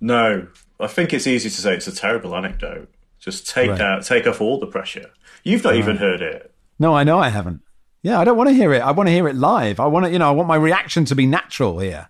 [0.00, 0.46] No,
[0.80, 2.88] I think it's easy to say it's a terrible anecdote.
[3.18, 3.80] Just take Right.
[3.82, 5.10] out, take off all the pressure.
[5.44, 6.54] You've not even heard it.
[6.78, 7.60] No, I know I haven't.
[8.02, 8.80] Yeah, I don't want to hear it.
[8.80, 9.78] I want to hear it live.
[9.78, 12.08] I want to, you know, I want my reaction to be natural here.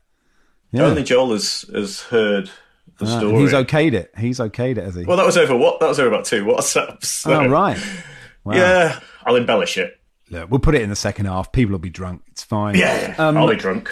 [0.70, 0.84] Yeah.
[0.84, 2.50] Only Joel has has heard
[2.98, 3.36] the Uh, story.
[3.42, 4.12] he's okayed it.
[4.18, 5.04] He's okayed it, has he?
[5.04, 5.80] Well, that was over what?
[5.80, 7.04] That was over about two WhatsApps.
[7.04, 7.78] so- oh, right.
[8.44, 8.54] Wow.
[8.54, 9.98] Yeah, I'll embellish it.
[10.30, 11.50] Look, we'll put it in the second half.
[11.50, 12.22] People will be drunk.
[12.28, 12.76] It's fine.
[12.76, 13.90] Yeah, Um, I'll be drunk.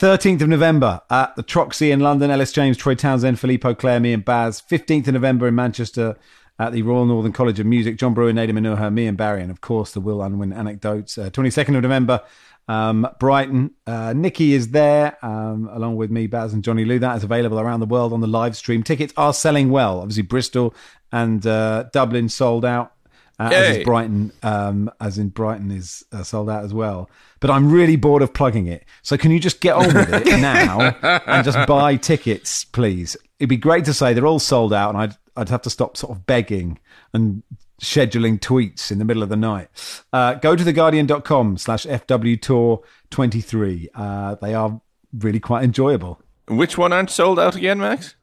[0.00, 4.12] 13th of November at the Troxy in London, Ellis James, Troy Townsend, Filippo Clare, me
[4.12, 4.60] and Baz.
[4.68, 6.16] 15th of November in Manchester
[6.58, 9.52] at the Royal Northern College of Music, John Brewer, Nadia Manuha, me and Barry, and
[9.52, 11.16] of course the Will Unwin anecdotes.
[11.16, 12.20] Uh, 22nd of November,
[12.68, 13.72] um, Brighton.
[13.86, 16.98] Uh, Nicky is there um, along with me, Baz, and Johnny Lou.
[16.98, 18.82] That is available around the world on the live stream.
[18.82, 20.00] Tickets are selling well.
[20.00, 20.74] Obviously, Bristol
[21.10, 22.92] and uh, Dublin sold out.
[23.38, 27.10] Uh, as is Brighton, um, as in Brighton is uh, sold out as well.
[27.40, 28.84] But I'm really bored of plugging it.
[29.02, 33.16] So can you just get on with it now and just buy tickets, please?
[33.40, 35.96] It'd be great to say they're all sold out, and I'd I'd have to stop
[35.96, 36.78] sort of begging
[37.14, 37.42] and
[37.82, 39.68] scheduling tweets in the middle of the night.
[40.12, 43.88] Uh, go to theguardian.com slash FW Tour 23.
[43.94, 44.80] Uh, they are
[45.18, 46.22] really quite enjoyable.
[46.48, 48.14] Which one aren't sold out again, Max?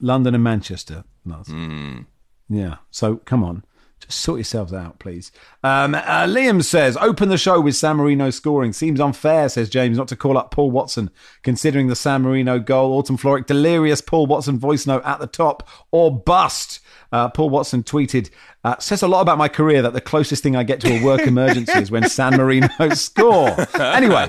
[0.00, 1.04] London and Manchester.
[1.24, 1.48] Lars.
[2.48, 2.76] Yeah.
[2.90, 3.64] So come on.
[4.06, 5.32] Just sort yourselves out, please.
[5.62, 8.72] Um, uh, Liam says, open the show with San Marino scoring.
[8.72, 11.10] Seems unfair, says James, not to call up Paul Watson,
[11.42, 12.98] considering the San Marino goal.
[12.98, 16.80] Autumn Floric, delirious Paul Watson voice note at the top or bust.
[17.12, 18.30] Uh, Paul Watson tweeted,
[18.62, 21.02] uh, says a lot about my career that the closest thing I get to a
[21.02, 23.56] work emergency is when San Marino score.
[23.80, 24.28] Anyway,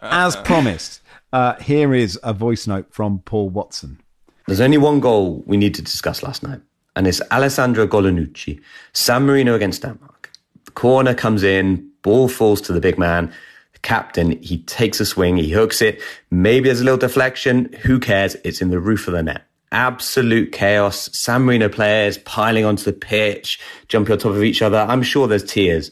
[0.00, 1.00] as promised,
[1.32, 4.00] uh, here is a voice note from Paul Watson.
[4.46, 6.60] There's only one goal we need to discuss last night,
[6.96, 8.60] and it's Alessandro Golinucci,
[8.92, 10.30] San Marino against Denmark.
[10.64, 13.32] The corner comes in, ball falls to the big man.
[13.72, 16.00] The captain, he takes a swing, he hooks it.
[16.30, 17.72] Maybe there's a little deflection.
[17.82, 18.36] Who cares?
[18.44, 19.46] It's in the roof of the net.
[19.70, 21.08] Absolute chaos.
[21.16, 24.78] San Marino players piling onto the pitch, jumping on top of each other.
[24.78, 25.90] I'm sure there's tears.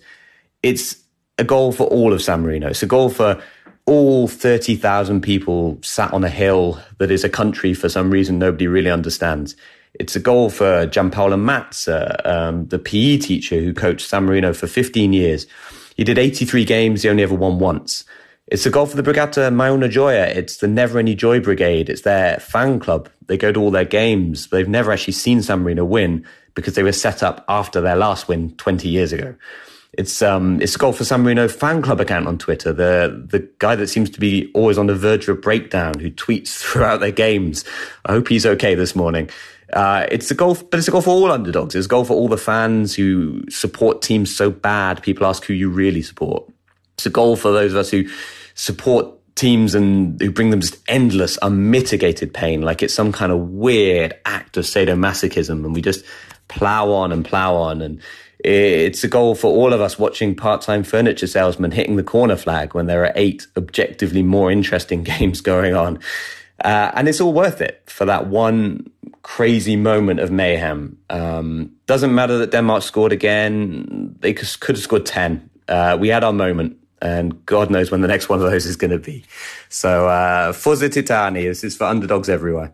[0.63, 0.97] It's
[1.39, 2.69] a goal for all of San Marino.
[2.69, 3.43] It's a goal for
[3.87, 8.67] all 30,000 people sat on a hill that is a country for some reason nobody
[8.67, 9.57] really understands.
[9.95, 14.67] It's a goal for Gianpaolo Mazza, um, the PE teacher who coached San Marino for
[14.67, 15.47] 15 years.
[15.97, 18.05] He did 83 games, he only ever won once.
[18.47, 20.27] It's a goal for the Brigata Mai Una Gioia.
[20.27, 21.89] It's the Never Any Joy Brigade.
[21.89, 23.09] It's their fan club.
[23.27, 24.49] They go to all their games.
[24.49, 28.27] They've never actually seen San Marino win because they were set up after their last
[28.27, 29.37] win 20 years ago.
[29.93, 32.73] It's um it's goal for San Marino fan club account on Twitter.
[32.73, 36.11] The the guy that seems to be always on the verge of a breakdown, who
[36.11, 37.65] tweets throughout their games.
[38.05, 39.31] I hope he's okay this morning.
[39.73, 41.75] Uh, it's a goal, but it's a goal for all underdogs.
[41.75, 45.03] It's a goal for all the fans who support teams so bad.
[45.03, 46.45] People ask who you really support.
[46.95, 48.09] It's a goal for those of us who
[48.55, 53.39] support teams and who bring them just endless, unmitigated pain, like it's some kind of
[53.51, 56.05] weird act of sadomasochism, and we just
[56.49, 57.81] plow on and plow on.
[57.81, 58.01] And
[58.45, 62.75] it's a goal for all of us watching part-time furniture salesmen hitting the corner flag
[62.75, 65.99] when there are eight objectively more interesting games going on.
[66.65, 68.91] Uh, and it's all worth it for that one
[69.23, 70.97] crazy moment of mayhem.
[71.09, 74.15] Um, doesn't matter that Denmark scored again.
[74.21, 75.49] They could have scored 10.
[75.69, 78.77] Uh, we had our moment, and God knows when the next one of those is
[78.77, 79.25] going to be.
[79.69, 82.73] So, uh, Forza Titani, this is for underdogs everywhere.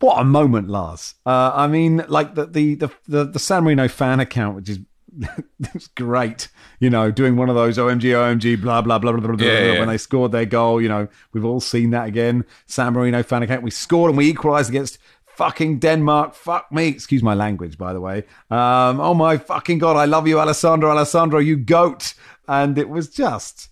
[0.00, 1.14] What a moment, Lars.
[1.26, 2.76] Uh, I mean, like the the
[3.08, 4.78] the the San Marino fan account, which is
[5.60, 6.48] it's great.
[6.80, 9.72] You know, doing one of those OMG OMG blah blah blah blah blah, blah Yeah,
[9.72, 9.78] yeah.
[9.80, 10.80] when they scored their goal.
[10.80, 12.44] You know, we've all seen that again.
[12.66, 13.62] San Marino fan account.
[13.62, 14.98] We scored and we equalised against
[15.38, 16.34] fucking Denmark.
[16.34, 16.88] Fuck me.
[16.88, 18.24] Excuse my language, by the way.
[18.50, 22.14] Um, oh my fucking god, I love you, Alessandro, Alessandro, you goat.
[22.48, 23.68] And it was just,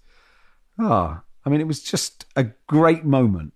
[0.79, 3.53] oh, I mean, it was just a great moment.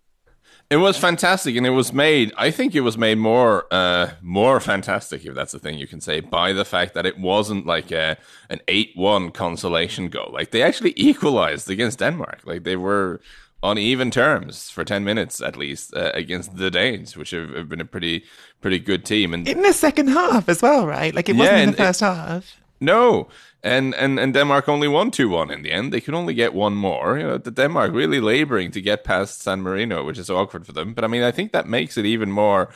[0.70, 2.32] It was fantastic, and it was made.
[2.38, 6.00] I think it was made more, uh, more fantastic, if that's the thing you can
[6.00, 8.16] say, by the fact that it wasn't like a
[8.50, 10.30] an eight-one consolation goal.
[10.32, 12.42] Like they actually equalized against Denmark.
[12.44, 13.20] Like they were
[13.62, 17.68] on even terms for ten minutes at least uh, against the Danes, which have, have
[17.68, 18.22] been a pretty
[18.60, 19.34] pretty good team.
[19.34, 21.12] And In the second half as well, right?
[21.14, 22.56] Like it wasn't Yeah, in the it- first half.
[22.82, 23.28] No.
[23.62, 25.92] And, and and Denmark only won 2 1 in the end.
[25.92, 27.18] They could only get one more.
[27.18, 30.72] You know, the Denmark really laboring to get past San Marino, which is awkward for
[30.72, 30.94] them.
[30.94, 32.70] But I mean, I think that makes it even more.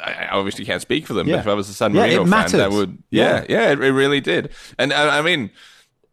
[0.00, 1.36] I I obviously can't speak for them, Yeah.
[1.36, 3.02] but if I was a San Yeah, Marino it fan, that would.
[3.10, 3.44] Yeah.
[3.48, 4.50] Yeah, yeah, it, really did.
[4.78, 5.50] And I, I mean,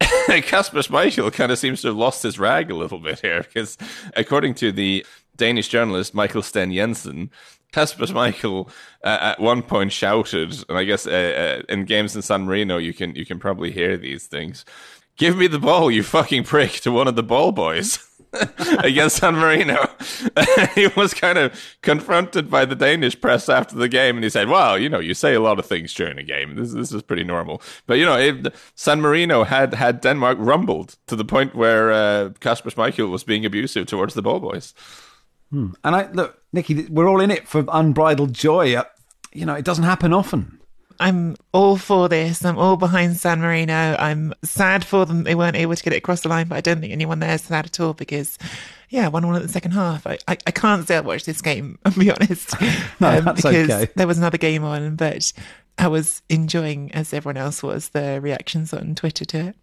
[0.00, 3.78] Kasper Schmeichel kind of seems to have lost his rag a little bit here because,
[4.16, 7.30] according to the Danish journalist Michael Sten Jensen.
[7.72, 8.68] Kasper Schmeichel
[9.04, 12.78] uh, at one point shouted, and I guess uh, uh, in games in San Marino,
[12.78, 14.64] you can you can probably hear these things.
[15.16, 17.98] Give me the ball, you fucking prick, to one of the ball boys.
[18.84, 19.88] against San Marino.
[20.74, 24.48] he was kind of confronted by the Danish press after the game, and he said,
[24.48, 26.54] "Well, you know, you say a lot of things during a game.
[26.54, 28.42] This this is pretty normal." But you know,
[28.74, 33.44] San Marino had had Denmark rumbled to the point where uh, Kasper Schmeichel was being
[33.44, 34.74] abusive towards the ball boys.
[35.50, 35.70] Hmm.
[35.84, 38.76] And I look, Nicky, we're all in it for unbridled joy.
[38.76, 38.84] Uh,
[39.32, 40.60] you know, it doesn't happen often.
[41.00, 42.44] I'm all for this.
[42.44, 43.96] I'm all behind San Marino.
[43.98, 46.60] I'm sad for them they weren't able to get it across the line, but I
[46.60, 48.38] don't think anyone there is sad at all because,
[48.90, 50.06] yeah, one one at the second half.
[50.06, 51.78] I, I, I can't say I watched this game.
[51.86, 52.54] I'll be honest,
[53.00, 53.90] no, um, that's because okay.
[53.96, 55.32] there was another game on, but
[55.78, 59.56] I was enjoying, as everyone else was, the reactions on Twitter to it.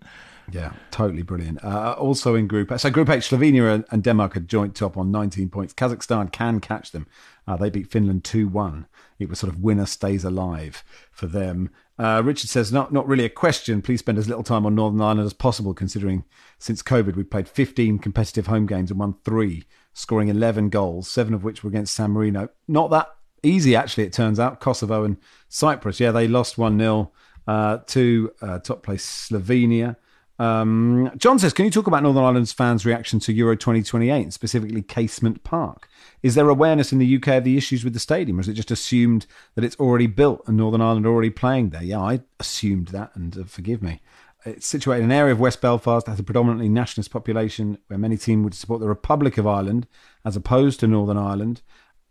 [0.51, 1.63] Yeah, totally brilliant.
[1.63, 5.49] Uh, also in Group so Group H, Slovenia and Denmark are joint top on 19
[5.49, 5.73] points.
[5.73, 7.05] Kazakhstan can catch them.
[7.45, 8.88] Uh, they beat Finland 2 1
[9.19, 11.69] it was sort of winner stays alive for them.
[11.97, 13.81] Uh, Richard says, not, not really a question.
[13.81, 16.23] Please spend as little time on Northern Ireland as possible, considering
[16.60, 21.33] since COVID, we've played 15 competitive home games and won three, scoring 11 goals, seven
[21.33, 22.49] of which were against San Marino.
[22.67, 23.07] Not that
[23.41, 24.60] easy, actually, it turns out.
[24.60, 25.17] Kosovo and
[25.49, 25.99] Cyprus.
[25.99, 27.12] Yeah, they lost 1 0
[27.47, 29.95] uh, to uh, top place Slovenia.
[30.39, 34.82] Um, John says, can you talk about Northern Ireland's fans' reaction to Euro 2028, specifically
[34.82, 35.89] Casement Park?
[36.21, 38.54] Is there awareness in the UK of the issues with the stadium, or is it
[38.54, 41.84] just assumed that it's already built and Northern Ireland are already playing there?
[41.84, 44.02] Yeah, I assumed that, and uh, forgive me.
[44.45, 47.97] It's situated in an area of West Belfast that has a predominantly nationalist population, where
[47.97, 49.88] many teams would support the Republic of Ireland
[50.23, 51.62] as opposed to Northern Ireland.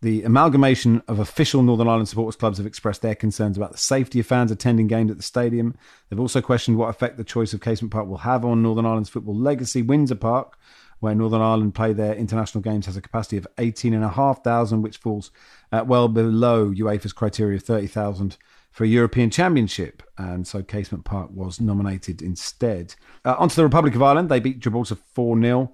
[0.03, 4.21] The amalgamation of official Northern Ireland supporters clubs have expressed their concerns about the safety
[4.21, 5.75] of fans attending games at the stadium.
[6.09, 9.09] They've also questioned what effect the choice of Casement Park will have on Northern Ireland's
[9.09, 9.81] football legacy.
[9.81, 10.59] Windsor Park,
[11.01, 15.31] where Northern Ireland play their international games, has a capacity of 18,500, which falls
[15.73, 18.37] uh, well below UEFA's criteria of 30,000
[18.71, 20.03] for a European Championship.
[20.19, 22.95] And so Casement Park was nominated instead.
[23.25, 24.29] Uh, onto the Republic of Ireland.
[24.29, 25.73] They beat Gibraltar 4 0.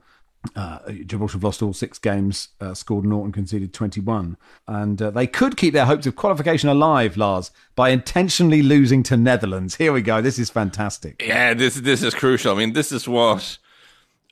[0.57, 4.37] Uh, Gibraltar have lost all six games, uh, scored Norton conceded 21.
[4.67, 9.17] And uh, they could keep their hopes of qualification alive, Lars, by intentionally losing to
[9.17, 9.77] Netherlands.
[9.77, 10.21] Here we go.
[10.21, 11.23] This is fantastic.
[11.25, 12.55] Yeah, this this is crucial.
[12.55, 13.59] I mean, this is what.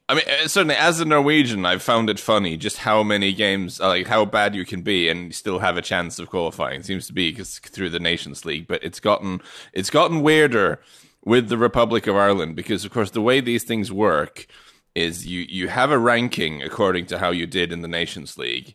[0.09, 3.81] I mean, uh, certainly as a Norwegian, I've found it funny just how many games,
[3.81, 6.81] uh, like how bad you can be and still have a chance of qualifying.
[6.81, 9.41] It seems to be cause through the Nations League, but it's gotten
[9.73, 10.81] it's gotten weirder
[11.25, 14.49] with the Republic of Ireland because, of course, the way these things work
[14.95, 18.75] is you you have a ranking according to how you did in the Nations League,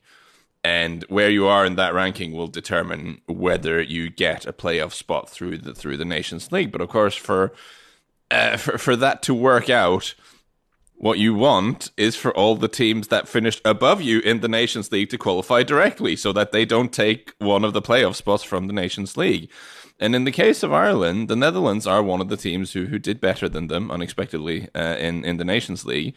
[0.64, 5.30] and where you are in that ranking will determine whether you get a playoff spot
[5.30, 6.72] through the through the Nations League.
[6.72, 7.54] But of course, for
[8.32, 10.16] uh, for for that to work out,
[10.96, 14.92] what you want is for all the teams that finished above you in the Nations
[14.92, 18.68] League to qualify directly, so that they don't take one of the playoff spots from
[18.68, 19.52] the Nations League.
[20.00, 23.00] And in the case of Ireland, the Netherlands are one of the teams who, who
[23.00, 26.16] did better than them unexpectedly uh, in, in the Nations League.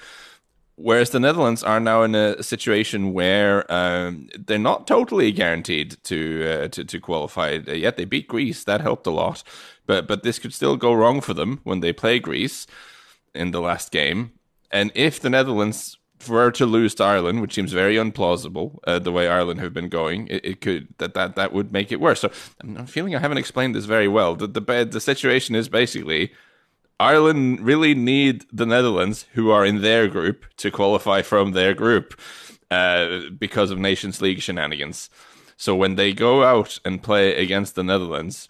[0.75, 6.45] Whereas the Netherlands are now in a situation where um, they're not totally guaranteed to,
[6.49, 7.97] uh, to to qualify yet.
[7.97, 9.43] They beat Greece, that helped a lot,
[9.87, 12.69] but but this could still go wrong for them when they play Greece
[13.35, 14.31] in the last game.
[14.71, 19.13] And if the Netherlands were to lose to Ireland, which seems very unplausible, uh, the
[19.13, 22.21] way Ireland have been going, it, it, could that, that that would make it worse.
[22.21, 24.35] So I'm feeling I haven't explained this very well.
[24.35, 26.33] The the the situation is basically
[27.01, 32.19] Ireland really need the Netherlands, who are in their group, to qualify from their group
[32.71, 35.09] uh, because of Nations League shenanigans.
[35.57, 38.49] So when they go out and play against the Netherlands,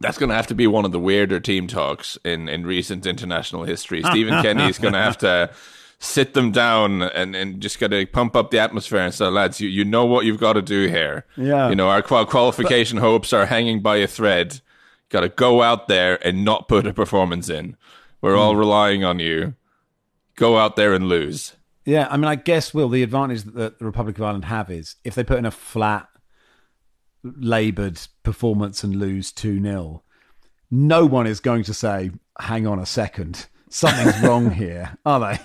[0.00, 3.06] that's going to have to be one of the weirder team talks in, in recent
[3.06, 4.02] international history.
[4.10, 5.50] Stephen Kenny is going to have to
[6.00, 9.60] sit them down and, and just got to pump up the atmosphere and say, lads,
[9.60, 11.26] you, you know what you've got to do here.
[11.36, 11.68] Yeah.
[11.68, 14.60] You know, our qual- qualification but, hopes are hanging by a thread.
[15.10, 17.76] Got to go out there and not put a performance in.
[18.22, 18.38] We're mm.
[18.38, 18.60] all hmm.
[18.60, 19.54] relying on you.
[20.36, 21.54] Go out there and lose.
[21.84, 24.96] Yeah, I mean, I guess, Will, the advantage that the Republic of Ireland have is
[25.04, 26.08] if they put in a flat,
[27.22, 30.02] laboured performance and lose 2 0,
[30.70, 35.40] no one is going to say, hang on a second, something's wrong here, are they?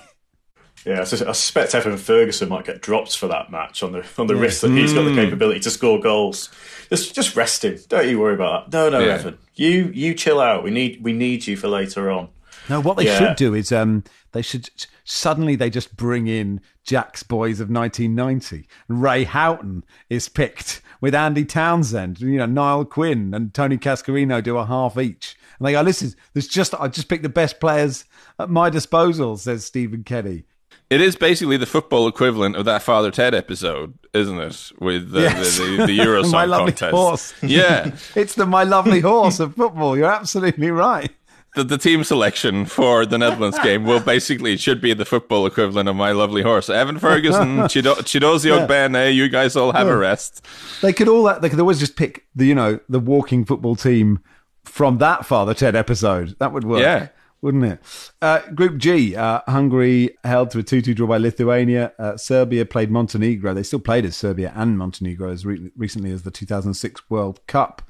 [0.85, 4.27] Yeah, so I suspect Evan Ferguson might get dropped for that match on the on
[4.27, 4.41] the yeah.
[4.41, 5.15] risk that he's got the hmm.
[5.15, 6.51] capability to score goals.
[6.89, 7.79] Just just rest him.
[7.89, 8.91] Don't you worry about that.
[8.91, 9.13] No, no, yeah.
[9.15, 9.39] Evan.
[9.55, 10.63] You you chill out.
[10.63, 12.29] We need we need you for later on.
[12.69, 13.17] No, what they yeah.
[13.17, 14.69] should do is um they should
[15.03, 18.67] suddenly they just bring in Jack's boys of 1990.
[18.87, 22.21] Ray Houghton is picked with Andy Townsend.
[22.21, 25.35] You know, Niall Quinn and Tony Cascarino do a half each.
[25.57, 28.05] And they go, listen, there's just I just picked the best players
[28.37, 30.43] at my disposal, says Stephen Kenny.
[30.89, 34.71] It is basically the football equivalent of that Father Ted episode, isn't it?
[34.79, 35.57] With the, Yes.
[35.57, 36.91] the, the, the Eurosong My lovely contest.
[36.95, 37.33] horse.
[37.41, 37.91] Yeah.
[38.15, 39.97] It's the my lovely horse of football.
[39.97, 41.09] You're absolutely right.
[41.55, 45.47] the, the team selection for the Netherlands game will basically it should be the football
[45.47, 46.69] equivalent of my lovely horse.
[46.69, 48.67] Evan Ferguson, Chido- Chiedozie Yeah.
[48.67, 50.45] Ogbene, you guys all have a rest.
[50.83, 54.19] They could all they could always just pick the you know the walking football team
[54.65, 56.35] from that Father Ted episode.
[56.39, 56.81] That would work.
[56.81, 57.07] Yeah.
[57.45, 57.79] Wouldn't it?
[58.23, 61.93] Uh, Group G, uh, Hungary held to a 2 2 draw by Lithuania.
[61.99, 63.53] Uh, Serbia played Montenegro.
[63.53, 67.83] They still played as Serbia and Montenegro as re- recently as the 2006 World Cup.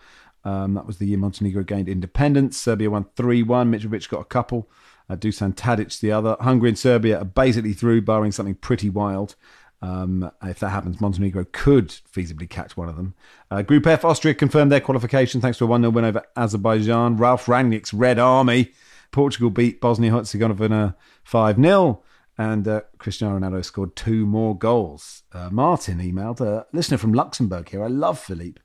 [0.43, 2.57] Um, that was the year Montenegro gained independence.
[2.57, 3.71] Serbia won 3 1.
[3.71, 4.69] Mitrovic got a couple.
[5.09, 6.35] Uh, Dusan Tadic the other.
[6.41, 9.35] Hungary and Serbia are basically through, barring something pretty wild.
[9.81, 13.13] Um, if that happens, Montenegro could feasibly catch one of them.
[13.49, 17.15] Uh, Group F, Austria confirmed their qualification thanks to a 1 0 win over Azerbaijan.
[17.15, 18.73] Ralph Rangnick's Red Army.
[19.15, 22.03] Portugal beat Bosnia Herzegovina 5 0.
[22.37, 25.23] And uh, Cristiano Ronaldo scored two more goals.
[25.31, 27.81] Uh, Martin emailed, a listener from Luxembourg here.
[27.81, 28.61] I love Philippe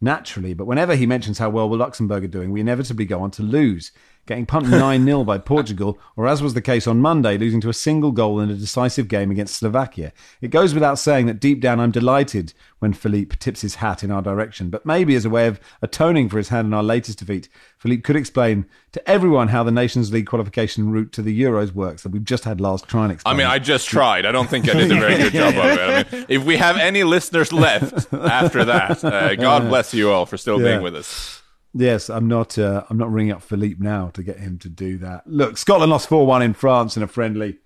[0.00, 3.42] naturally, but whenever he mentions how well Luxembourg are doing, we inevitably go on to
[3.42, 3.90] lose,
[4.28, 7.68] getting pumped 9 0 by Portugal, or as was the case on Monday, losing to
[7.68, 10.12] a single goal in a decisive game against Slovakia.
[10.40, 14.10] It goes without saying that deep down I'm delighted when Philippe tips his hat in
[14.12, 17.18] our direction, but maybe as a way of atoning for his hand in our latest
[17.18, 17.48] defeat,
[17.78, 22.02] Philippe could explain to everyone how the Nations League qualification route to the Euros works
[22.02, 23.34] that we've just had Lars try and explain.
[23.34, 24.26] I mean, I just tried.
[24.26, 26.06] I don't think I did a very good job of it.
[26.12, 30.26] I mean, if we have any listeners left after that, uh, God bless you all
[30.26, 30.68] for still Yeah.
[30.72, 31.37] being with us.
[31.74, 32.58] Yes, I'm not.
[32.58, 35.26] Uh, I'm not ringing up Philippe now to get him to do that.
[35.26, 37.58] Look, Scotland lost four one in France in a friendly.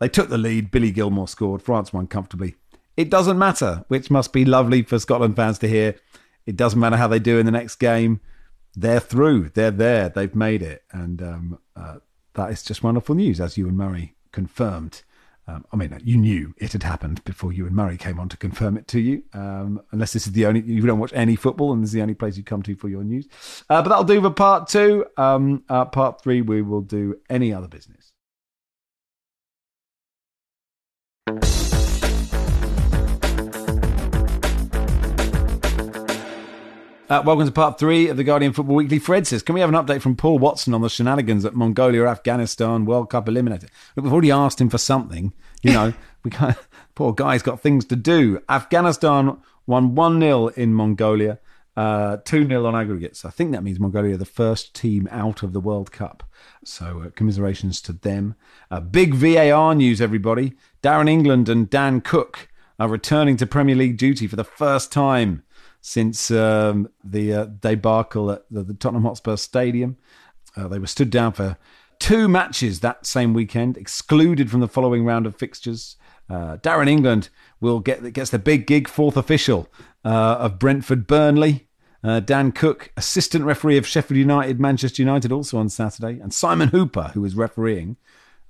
[0.00, 0.70] They took the lead.
[0.70, 1.62] Billy Gilmour scored.
[1.62, 2.54] France won comfortably.
[2.96, 5.96] It doesn't matter, which must be lovely for Scotland fans to hear.
[6.46, 8.20] It doesn't matter how they do in the next game.
[8.74, 9.50] They're through.
[9.50, 10.08] They're there.
[10.08, 11.96] They've made it, and um, uh,
[12.34, 15.02] that is just wonderful news, as Ewan Murray confirmed.
[15.48, 18.76] Um, I mean, you knew it had happened before Ewan Murray came on to confirm
[18.76, 19.22] it to you.
[19.32, 22.02] Um, unless this is the only, you don't watch any football, and this is the
[22.02, 23.26] only place you come to for your news.
[23.70, 25.06] Uh, but that'll do for part two.
[25.16, 28.12] Um, uh, part three, we will do any other business.
[37.10, 38.98] Uh, welcome to part three of the Guardian Football Weekly.
[38.98, 42.04] Fred says, Can we have an update from Paul Watson on the shenanigans at Mongolia
[42.04, 43.70] Afghanistan World Cup eliminator?
[43.96, 45.32] Look, we've already asked him for something.
[45.62, 46.58] You know, we can't,
[46.94, 48.42] poor guy's got things to do.
[48.50, 51.38] Afghanistan won 1 0 in Mongolia,
[51.78, 53.24] uh, 2 0 on aggregates.
[53.24, 56.24] I think that means Mongolia are the first team out of the World Cup.
[56.62, 58.34] So, uh, commiserations to them.
[58.70, 60.56] Uh, big VAR news, everybody.
[60.82, 65.42] Darren England and Dan Cook are returning to Premier League duty for the first time
[65.80, 69.96] since um, the uh, debacle at the, the Tottenham Hotspur Stadium.
[70.56, 71.56] Uh, they were stood down for
[71.98, 75.96] two matches that same weekend, excluded from the following round of fixtures.
[76.28, 77.28] Uh, Darren England
[77.60, 79.68] will get gets the big gig, fourth official
[80.04, 81.66] uh, of Brentford Burnley.
[82.04, 86.68] Uh, Dan Cook, assistant referee of Sheffield United, Manchester United, also on Saturday, and Simon
[86.68, 87.96] Hooper, who is refereeing,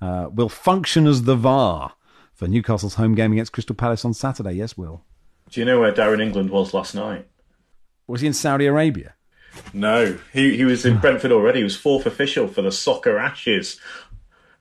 [0.03, 1.95] uh, will function as the VAR
[2.35, 4.53] for Newcastle's home game against Crystal Palace on Saturday.
[4.53, 5.03] Yes, Will.
[5.51, 7.27] Do you know where Darren England was last night?
[8.07, 9.15] Was he in Saudi Arabia?
[9.73, 11.59] No, he he was in Brentford already.
[11.61, 13.81] He was fourth official for the Soccer Ashes,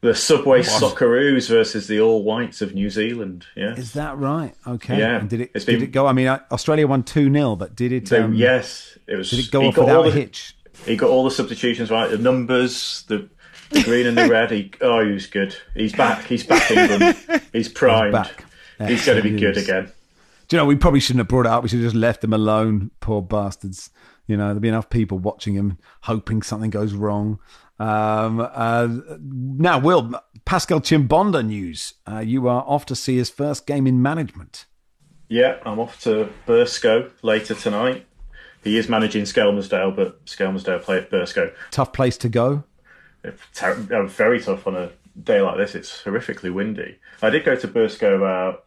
[0.02, 3.46] the Subway Socceroos versus the All Whites of New Zealand.
[3.56, 4.54] Yeah, Is that right?
[4.66, 4.98] Okay.
[4.98, 5.20] Yeah.
[5.20, 6.08] And did it It's did been- it go?
[6.08, 8.08] I mean, uh, Australia won two 0 but did it?
[8.08, 9.30] so Um, yes, it was.
[9.30, 10.56] Did it go off without all a hitch?
[10.86, 13.30] He got all the substitutions right, the numbers, the,
[13.70, 14.52] the green and the red.
[14.52, 15.56] He, oh, he was good.
[15.76, 16.24] He's back.
[16.26, 16.70] He's back.
[16.72, 17.18] England.
[17.54, 18.14] He's primed.
[18.14, 18.46] back.
[18.88, 19.92] He's going to be good again.
[20.48, 20.66] Do you know?
[20.66, 21.64] We probably shouldn't have brought it up.
[21.64, 22.91] We should have just left them alone.
[23.00, 23.89] Poor bastards.
[24.28, 27.39] You know, there'll be enough people watching him, hoping something goes wrong.
[27.80, 28.88] Um, uh,
[29.20, 30.12] now, Will
[30.45, 31.93] Pascal Chimbonda news.
[32.10, 34.66] Uh, you are off to see his first game in management.
[35.30, 38.06] Yeah, I'm off to Burscough later tonight.
[38.64, 41.54] He is managing Skelmersdale, but Skelmersdale play at Burscough.
[41.72, 42.64] Tough place to go.
[43.54, 44.91] ter- uh, very tough on a
[45.22, 45.76] day like this.
[45.76, 46.98] It's horrifically windy.
[47.22, 48.66] I did go to Burscough about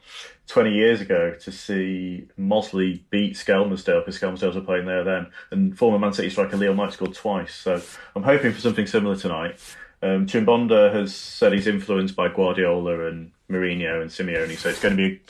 [0.50, 5.28] 20 years ago to see Mossley beat Skelmersdale because Skelmersdale were playing there then.
[5.50, 7.54] And former Man City striker Leo Knight scored twice.
[7.54, 7.80] So
[8.16, 9.60] I'm hoping for something similar tonight.
[10.02, 14.56] Um, Chimbonda has said he's influenced by Guardiola and Mourinho and Simeone.
[14.58, 15.20] So it's going to be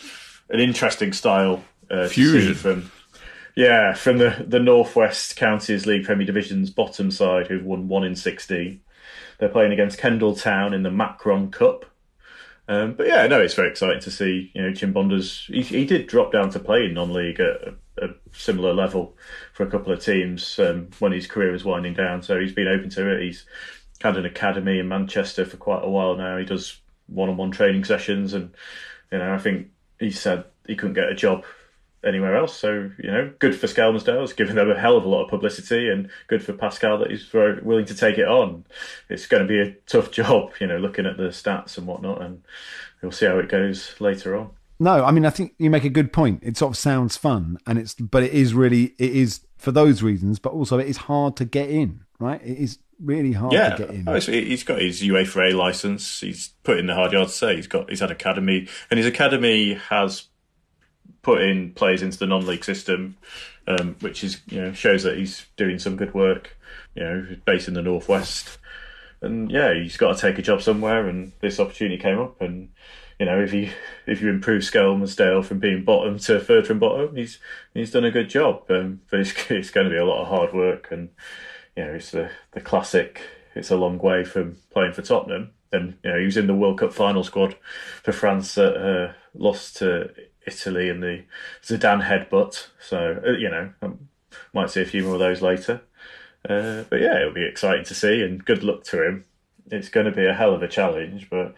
[0.48, 2.54] an interesting style uh, Fusion.
[2.54, 2.90] from
[3.56, 8.16] yeah, from the, the Northwest Counties League Premier Division's bottom side, who've won one in
[8.16, 8.80] 16.
[9.38, 11.84] They're playing against Kendal Town in the Macron Cup.
[12.70, 14.52] Um, but yeah, no, it's very exciting to see.
[14.54, 18.08] You know, Chimbonda's he, he did drop down to play in non-league at a, a
[18.32, 19.16] similar level
[19.52, 22.22] for a couple of teams um, when his career was winding down.
[22.22, 23.22] So he's been open to it.
[23.22, 23.44] He's
[24.00, 26.38] had an academy in Manchester for quite a while now.
[26.38, 28.54] He does one-on-one training sessions, and
[29.10, 31.44] you know, I think he said he couldn't get a job
[32.05, 32.57] anywhere else.
[32.57, 34.22] So you know, good for Skelmersdale.
[34.22, 37.11] It's given them a hell of a lot of publicity, and good for Pascal that
[37.11, 38.64] he's very willing to take it on.
[39.09, 42.22] It's going to be a tough job, you know, looking at the stats and whatnot,
[42.22, 42.42] and
[43.03, 44.51] we'll see how it goes later on.
[44.78, 46.40] No, I mean I think you make a good point.
[46.42, 50.03] It sort of sounds fun, and it's but it is really it is for those
[50.03, 52.01] reasons, but also it is hard to get in.
[52.18, 52.40] Right?
[52.42, 54.09] It is really hard yeah, to get in.
[54.09, 56.20] Oh, he's got his UEFA license.
[56.20, 57.34] He's put in the hard yards.
[57.34, 60.30] say he's got he's had academy, and his academy has
[61.22, 63.16] put in players into the non-league system,
[63.66, 66.56] um, which is you know shows that he's doing some good work.
[66.94, 68.58] You know, based in the northwest,
[69.20, 72.70] and yeah, he's got to take a job somewhere, and this opportunity came up, and
[73.20, 73.70] you know, if you
[74.06, 77.38] if you improve Skelmersdale from being bottom to third from bottom, he's
[77.74, 78.62] he's done a good job.
[78.70, 81.10] Um, but it's, it's going to be a lot of hard work, and
[81.76, 83.20] you know, it's the the classic.
[83.54, 85.50] It's a long way from playing for Tottenham.
[85.70, 87.56] And you know, he was in the World Cup final squad
[88.02, 90.10] for France that uh, lost to
[90.47, 91.24] Italy and the
[91.62, 92.68] Zidane headbutt.
[92.80, 93.91] So uh, you know, I
[94.53, 95.82] might see a few more of those later.
[96.49, 99.24] Uh, but yeah, it'll be exciting to see, and good luck to him.
[99.70, 101.55] It's going to be a hell of a challenge, but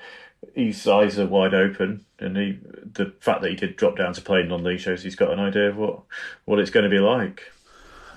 [0.55, 2.59] his eyes are wide open, and he
[2.93, 5.69] the fact that he did drop down to play non-league shows he's got an idea
[5.69, 6.01] of what
[6.45, 7.53] what it's going to be like.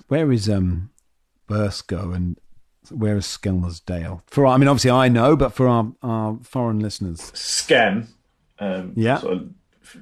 [0.07, 0.89] Where is um
[1.47, 2.39] Burscough and
[2.89, 4.21] where is Skelmersdale?
[4.27, 8.07] For I mean, obviously I know, but for our, our foreign listeners, Skem,
[8.59, 9.19] um, yeah.
[9.19, 9.49] Sort of,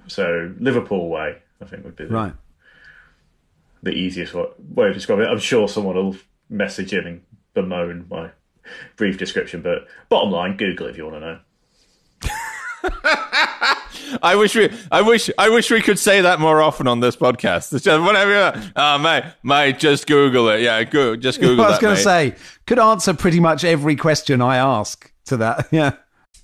[0.07, 2.34] so Liverpool way, I think would be the, right.
[3.81, 5.29] the easiest way of describing it.
[5.29, 6.15] I'm sure someone will
[6.49, 7.21] message in and
[7.53, 8.31] bemoan my
[8.95, 11.39] brief description, but bottom line, Google if you want to know.
[14.21, 17.15] I wish we, I wish, I wish we could say that more often on this
[17.15, 17.73] podcast.
[17.73, 18.71] It's just whatever.
[18.75, 20.61] Oh, mate, mate, just Google it.
[20.61, 21.65] Yeah, go, just Google.
[21.65, 22.36] I was going to say,
[22.67, 25.67] could answer pretty much every question I ask to that.
[25.73, 25.93] Yeah.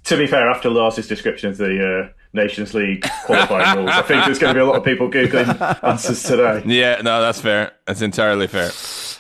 [0.06, 4.26] To be fair, after Lars's description of the uh, Nations League qualifying rules, I think
[4.26, 6.64] there's going to be a lot of people googling answers today.
[6.66, 7.72] Yeah, no, that's fair.
[7.86, 8.72] That's entirely fair.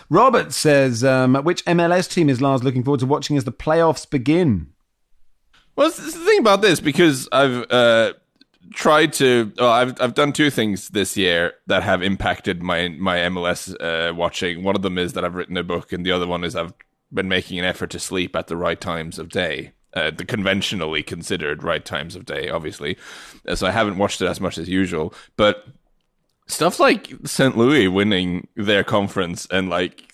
[0.09, 4.09] Robert says, um, which MLS team is Lars looking forward to watching as the playoffs
[4.09, 4.67] begin?
[5.75, 8.13] Well, the thing about this because I've uh,
[8.71, 9.51] tried to.
[9.57, 14.13] Well, I've I've done two things this year that have impacted my my MLS uh,
[14.13, 14.63] watching.
[14.63, 16.73] One of them is that I've written a book, and the other one is I've
[17.13, 19.71] been making an effort to sleep at the right times of day.
[19.95, 22.95] Uh, the conventionally considered right times of day, obviously.
[23.47, 25.15] Uh, so I haven't watched it as much as usual.
[25.35, 25.65] But
[26.45, 27.57] stuff like St.
[27.57, 30.09] Louis winning their conference and like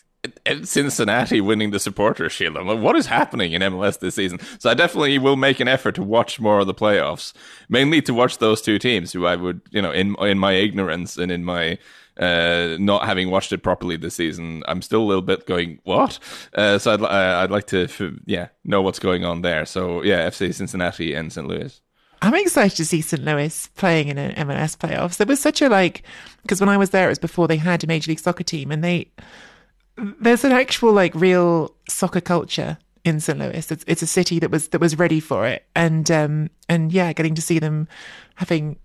[0.64, 2.58] Cincinnati winning the supporter shield.
[2.58, 4.40] I'm like, what is happening in MLS this season?
[4.60, 7.34] So I definitely will make an effort to watch more of the playoffs,
[7.70, 11.18] mainly to watch those two teams who I would, you know, in in my ignorance
[11.18, 11.78] and in my
[12.18, 16.20] uh, not having watched it properly this season, I'm still a little bit going what?
[16.53, 17.88] Uh, so I'd uh, I'd like to
[18.26, 19.66] yeah know what's going on there.
[19.66, 21.47] So yeah, FC Cincinnati and St.
[21.47, 21.82] Louis.
[22.22, 23.24] I'm excited to see St.
[23.24, 25.18] Louis playing in an MLS playoffs.
[25.18, 26.03] There was such a like
[26.41, 28.72] because when I was there, it was before they had a Major League Soccer team,
[28.72, 29.11] and they
[29.97, 33.38] there's an actual like real soccer culture in St.
[33.38, 33.72] Louis.
[33.72, 37.13] It's it's a city that was that was ready for it, and um and yeah,
[37.13, 37.88] getting to see them
[38.36, 38.78] having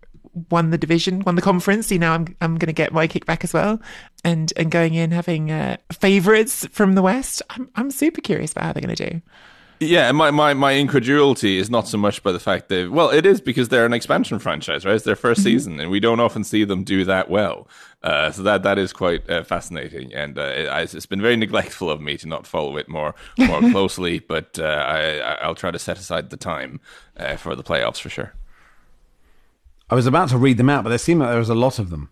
[0.50, 1.90] won the division, won the conference.
[1.90, 3.80] You know, I'm I'm going to get my kickback as well,
[4.24, 7.42] and and going in having uh, favorites from the West.
[7.50, 9.22] I'm I'm super curious about how they're going to do.
[9.82, 13.24] Yeah, my, my, my incredulity is not so much by the fact that well, it
[13.24, 14.94] is because they're an expansion franchise, right?
[14.94, 15.42] It's their 1st mm-hmm.
[15.42, 17.66] season, and we don't often see them do that well.
[18.02, 21.88] Uh, so that that is quite uh, fascinating, and uh, it, it's been very neglectful
[21.88, 24.18] of me to not follow it more more closely.
[24.18, 26.80] But uh, I I'll try to set aside the time
[27.16, 28.34] uh, for the playoffs for sure.
[29.91, 31.78] I was about to read them out, but there seemed like there was a lot
[31.78, 32.11] of them.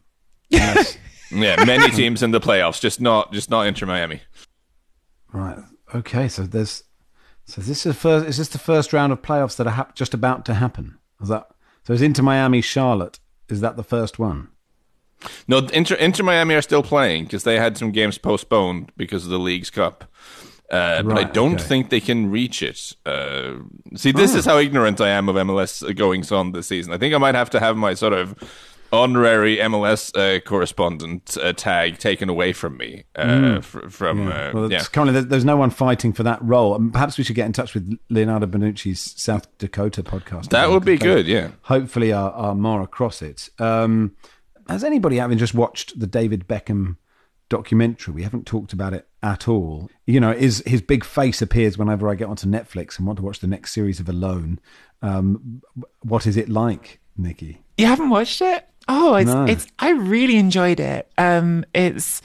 [0.51, 0.99] Yes.
[1.31, 4.21] yeah, many teams in the playoffs, just not just not Inter Miami.
[5.33, 5.59] Right.
[5.95, 6.29] Okay.
[6.29, 6.83] So there's
[7.45, 8.27] so this is first.
[8.27, 10.99] Is this the first round of playoffs that are hap- just about to happen?
[11.23, 11.49] Is that
[11.85, 11.93] so?
[11.93, 13.21] Is Inter Miami Charlotte?
[13.49, 14.49] Is that the first one?
[15.47, 19.31] No, Inter, Inter Miami are still playing because they had some games postponed because of
[19.31, 20.05] the League's Cup.
[20.71, 21.63] Uh, right, but I don't okay.
[21.63, 22.95] think they can reach it.
[23.07, 23.55] Uh,
[23.97, 24.39] see, this oh.
[24.39, 26.93] is how ignorant I am of MLS goings on this season.
[26.93, 28.35] I think I might have to have my sort of
[28.93, 33.05] honorary MLS uh, correspondent uh, tag taken away from me.
[33.15, 33.65] Uh, mm.
[33.65, 34.49] fr- from yeah.
[34.49, 34.83] Uh, well, yeah.
[34.85, 36.75] currently there's no one fighting for that role.
[36.75, 40.51] And perhaps we should get in touch with Leonardo Bonucci's South Dakota podcast.
[40.51, 41.27] That would be good.
[41.27, 43.49] Yeah, hopefully are, are more across it.
[43.59, 44.17] Um,
[44.69, 46.97] has anybody having just watched the David Beckham
[47.49, 48.15] documentary?
[48.15, 49.91] We haven't talked about it at all.
[50.07, 53.25] You know, his his big face appears whenever I get onto Netflix and want to
[53.25, 54.61] watch the next series of Alone.
[55.03, 55.63] Um,
[56.01, 57.63] what is it like, Nicky?
[57.77, 58.67] You haven't watched it?
[58.89, 59.45] Oh, it's no.
[59.45, 61.11] it's I really enjoyed it.
[61.19, 62.23] Um it's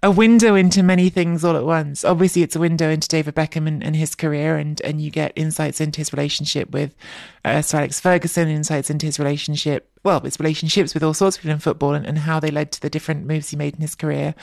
[0.00, 2.04] a window into many things all at once.
[2.04, 5.32] Obviously, it's a window into David Beckham and, and his career, and, and you get
[5.34, 6.94] insights into his relationship with
[7.44, 11.42] uh, Sir Alex Ferguson, insights into his relationship, well, his relationships with all sorts of
[11.42, 13.80] people in football, and, and how they led to the different moves he made in
[13.80, 14.36] his career.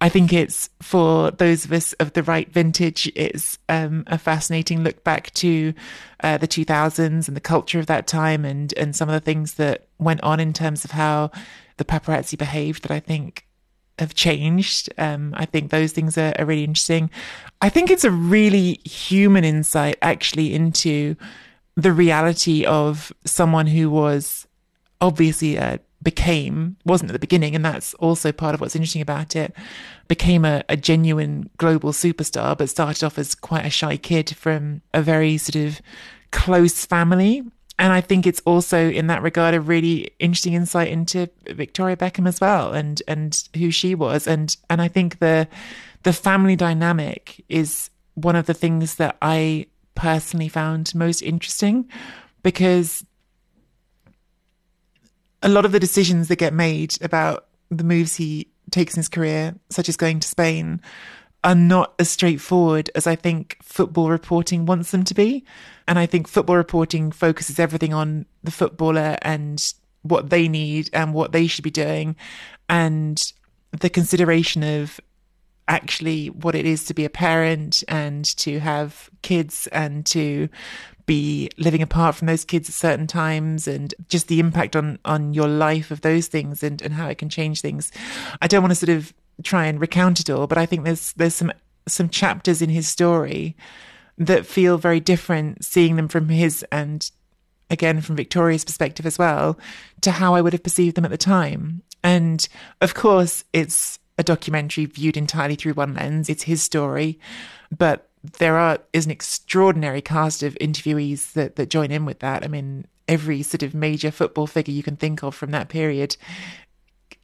[0.00, 4.82] I think it's for those of us of the right vintage, it's um, a fascinating
[4.82, 5.72] look back to
[6.24, 9.54] uh, the 2000s and the culture of that time, and and some of the things
[9.54, 11.30] that went on in terms of how
[11.76, 12.82] the paparazzi behaved.
[12.82, 13.46] That I think
[13.98, 14.92] have changed.
[14.98, 17.10] Um, I think those things are, are, really interesting.
[17.60, 21.16] I think it's a really human insight actually into
[21.76, 24.46] the reality of someone who was
[25.00, 29.34] obviously uh, became wasn't at the beginning, and that's also part of what's interesting about
[29.34, 29.54] it.
[30.08, 34.82] Became a, a genuine global superstar, but started off as quite a shy kid from
[34.94, 35.80] a very sort of
[36.30, 37.42] close family
[37.78, 42.26] and I think it's also in that regard a really interesting insight into Victoria Beckham
[42.26, 44.26] as well and and who she was.
[44.26, 45.46] And and I think the
[46.02, 51.90] the family dynamic is one of the things that I personally found most interesting
[52.42, 53.04] because
[55.42, 59.08] a lot of the decisions that get made about the moves he takes in his
[59.08, 60.80] career such as going to Spain
[61.46, 65.44] are not as straightforward as I think football reporting wants them to be.
[65.86, 69.72] And I think football reporting focuses everything on the footballer and
[70.02, 72.16] what they need and what they should be doing
[72.68, 73.32] and
[73.70, 75.00] the consideration of
[75.68, 80.48] actually what it is to be a parent and to have kids and to
[81.06, 85.32] be living apart from those kids at certain times and just the impact on on
[85.32, 87.92] your life of those things and and how it can change things
[88.42, 91.12] i don't want to sort of try and recount it all, but I think there's
[91.14, 91.52] there's some
[91.88, 93.56] some chapters in his story
[94.18, 97.10] that feel very different, seeing them from his and
[97.70, 99.58] again from Victoria's perspective as well,
[100.00, 101.82] to how I would have perceived them at the time.
[102.02, 102.46] And
[102.80, 106.28] of course, it's a documentary viewed entirely through one lens.
[106.28, 107.18] It's his story,
[107.76, 108.08] but
[108.38, 112.44] there are is an extraordinary cast of interviewees that that join in with that.
[112.44, 116.16] I mean, every sort of major football figure you can think of from that period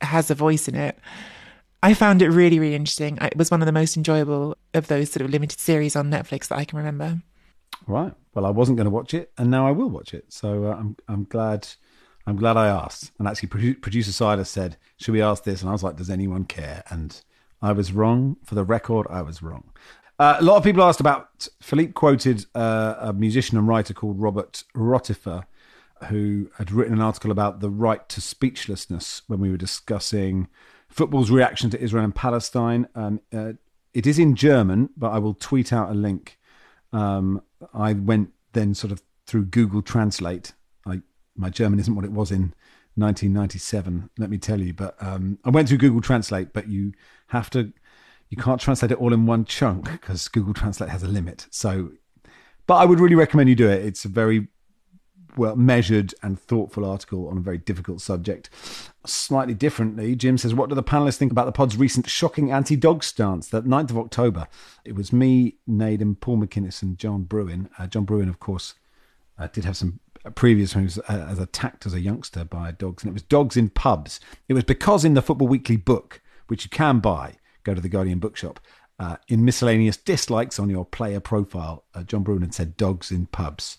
[0.00, 0.98] has a voice in it.
[1.82, 3.18] I found it really, really interesting.
[3.20, 6.48] It was one of the most enjoyable of those sort of limited series on Netflix
[6.48, 7.20] that I can remember.
[7.86, 8.14] Right.
[8.34, 10.32] Well, I wasn't going to watch it, and now I will watch it.
[10.32, 11.66] So uh, I'm I'm glad
[12.26, 13.10] I'm glad I asked.
[13.18, 16.44] And actually, producer Silas said, "Should we ask this?" And I was like, "Does anyone
[16.44, 17.20] care?" And
[17.60, 18.36] I was wrong.
[18.44, 19.64] For the record, I was wrong.
[20.18, 21.48] Uh, a lot of people asked about.
[21.60, 25.44] Philippe quoted uh, a musician and writer called Robert Rotifer,
[26.08, 30.48] who had written an article about the right to speechlessness when we were discussing
[30.92, 32.86] football's reaction to Israel and Palestine.
[32.94, 33.54] Um, uh,
[33.94, 36.38] it is in German, but I will tweet out a link.
[36.92, 37.42] Um,
[37.74, 40.52] I went then sort of through Google Translate.
[40.86, 41.00] I,
[41.36, 42.54] my German isn't what it was in
[42.96, 44.74] 1997, let me tell you.
[44.74, 46.92] But um, I went through Google Translate, but you
[47.28, 47.72] have to,
[48.28, 51.46] you can't translate it all in one chunk because Google Translate has a limit.
[51.50, 51.92] So,
[52.66, 53.84] but I would really recommend you do it.
[53.84, 54.48] It's a very
[55.36, 58.50] well measured and thoughtful article on a very difficult subject.
[59.04, 62.76] Slightly differently, Jim says, What do the panelists think about the pod's recent shocking anti
[62.76, 63.48] dog stance?
[63.48, 64.46] That 9th of October,
[64.84, 67.68] it was me, Nade, and Paul McInnes and John Brewin.
[67.78, 68.74] Uh, John Brewin, of course,
[69.38, 70.00] uh, did have some
[70.34, 73.22] previous when he was uh, as attacked as a youngster by dogs, and it was
[73.22, 74.20] dogs in pubs.
[74.48, 77.88] It was because in the Football Weekly book, which you can buy, go to the
[77.88, 78.60] Guardian bookshop,
[78.98, 83.26] uh, in miscellaneous dislikes on your player profile, uh, John Brewin had said dogs in
[83.26, 83.78] pubs.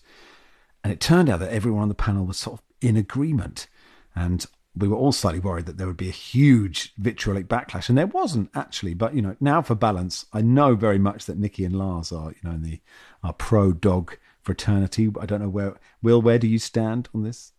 [0.84, 3.66] And it turned out that everyone on the panel was sort of in agreement.
[4.14, 7.96] And we were all slightly worried that there would be a huge vitriolic backlash, and
[7.96, 8.94] there wasn't actually.
[8.94, 12.30] But you know, now for balance, I know very much that Nicky and Lars are,
[12.30, 12.80] you know, in the
[13.22, 15.10] are pro dog fraternity.
[15.20, 17.52] I don't know where Will, where do you stand on this?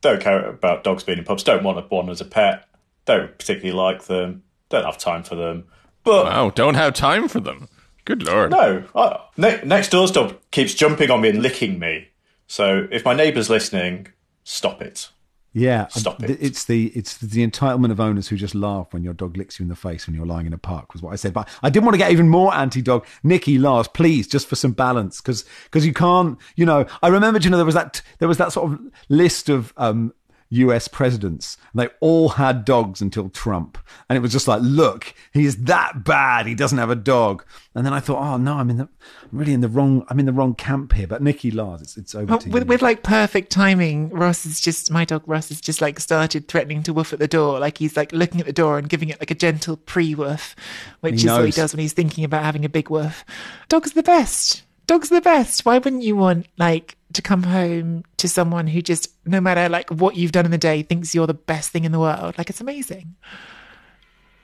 [0.00, 1.42] Don't care about dogs being in pubs.
[1.42, 2.66] Don't want one as a pet.
[3.04, 4.44] Don't particularly like them.
[4.70, 5.64] Don't have time for them.
[6.04, 7.68] But wow, don't have time for them.
[8.06, 8.50] Good lord.
[8.50, 12.08] No, I, ne- next door's dog keeps jumping on me and licking me.
[12.50, 14.08] So if my neighbour's listening,
[14.42, 15.10] stop it.
[15.52, 16.36] Yeah, stop it.
[16.40, 19.62] It's the it's the entitlement of owners who just laugh when your dog licks you
[19.62, 21.32] in the face when you're lying in a park was what I said.
[21.32, 23.06] But I didn't want to get even more anti-dog.
[23.22, 26.38] Nicky, Lars, please, just for some balance, because because you can't.
[26.56, 27.38] You know, I remember.
[27.38, 30.12] You know, there was that there was that sort of list of um,
[30.50, 31.56] US presidents.
[31.72, 33.78] And they all had dogs until Trump.
[34.08, 36.46] And it was just like, look, he's that bad.
[36.46, 37.44] He doesn't have a dog.
[37.74, 38.88] And then I thought, oh no, I'm in the
[39.30, 41.06] I'm really in the wrong I'm in the wrong camp here.
[41.06, 45.04] But Nicky Lars, it's it's over with, with, like perfect timing, Ross is just my
[45.04, 47.60] dog Ross has just like started threatening to woof at the door.
[47.60, 50.56] Like he's like looking at the door and giving it like a gentle pre woof,
[51.00, 51.38] which he is knows.
[51.38, 53.24] what he does when he's thinking about having a big woof.
[53.68, 55.64] Dogs are the best dogs the best.
[55.64, 59.88] Why wouldn't you want like to come home to someone who just, no matter like
[59.90, 62.36] what you've done in the day, thinks you're the best thing in the world?
[62.36, 63.14] Like it's amazing.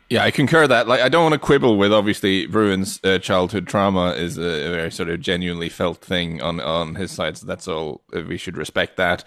[0.08, 0.86] Yeah, I concur that.
[0.86, 4.70] Like, I don't want to quibble with obviously Brewin's uh, childhood trauma is a, a,
[4.70, 7.36] very sort of genuinely felt thing on on his side.
[7.36, 8.02] So that's all.
[8.14, 9.24] Uh, we should respect that.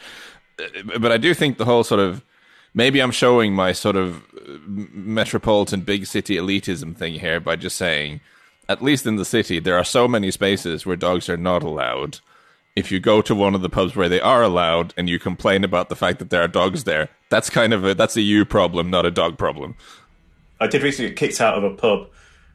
[0.57, 2.23] Uh, but I do think the whole sort of
[2.73, 7.75] maybe I'm showing my sort of uh, metropolitan big city elitism thing here by just
[7.75, 8.21] saying,
[8.69, 12.19] at least in the city, there are so many spaces where dogs are not allowed.
[12.75, 15.63] If you go to one of the pubs where they are allowed and you complain
[15.63, 18.45] about the fact that there are dogs there, that's kind of a that's a you
[18.45, 19.75] problem, not a dog problem.
[20.61, 22.09] I did recently get kicked out of a pub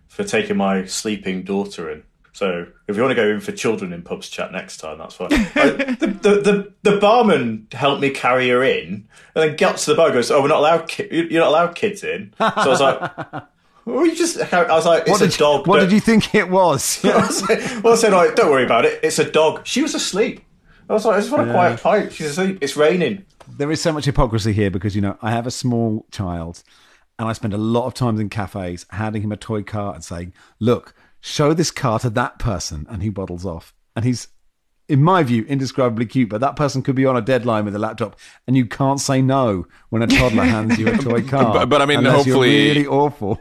[0.06, 2.04] for taking my sleeping daughter in.
[2.32, 5.16] So if you want to go in for children in pubs chat next time, that's
[5.16, 5.28] fine.
[5.32, 9.90] I, the, the, the, the, barman helped me carry her in, and then got to
[9.90, 10.10] the bar.
[10.10, 10.88] Goes, "Oh, we're not allowed.
[10.88, 13.44] Ki- you're not allowed kids in." So I was like.
[13.86, 15.66] Well, you just, I was like, it's what did a dog.
[15.66, 17.04] You, what did you think it was?
[17.04, 19.00] I was like, well, I said, like, don't worry about it.
[19.02, 19.66] It's a dog.
[19.66, 20.40] She was asleep.
[20.88, 22.12] I was like, I just want a quiet pipe.
[22.12, 22.58] She's asleep.
[22.60, 23.24] It's raining.
[23.48, 26.62] There is so much hypocrisy here because, you know, I have a small child
[27.18, 30.04] and I spend a lot of times in cafes handing him a toy car and
[30.04, 32.86] saying, look, show this car to that person.
[32.88, 33.74] And he waddles off.
[33.94, 34.28] And he's,
[34.88, 37.78] in my view, indescribably cute, but that person could be on a deadline with a
[37.78, 41.52] laptop and you can't say no when a toddler hands you a toy car.
[41.52, 42.68] but, but I mean, hopefully.
[42.68, 43.40] really awful.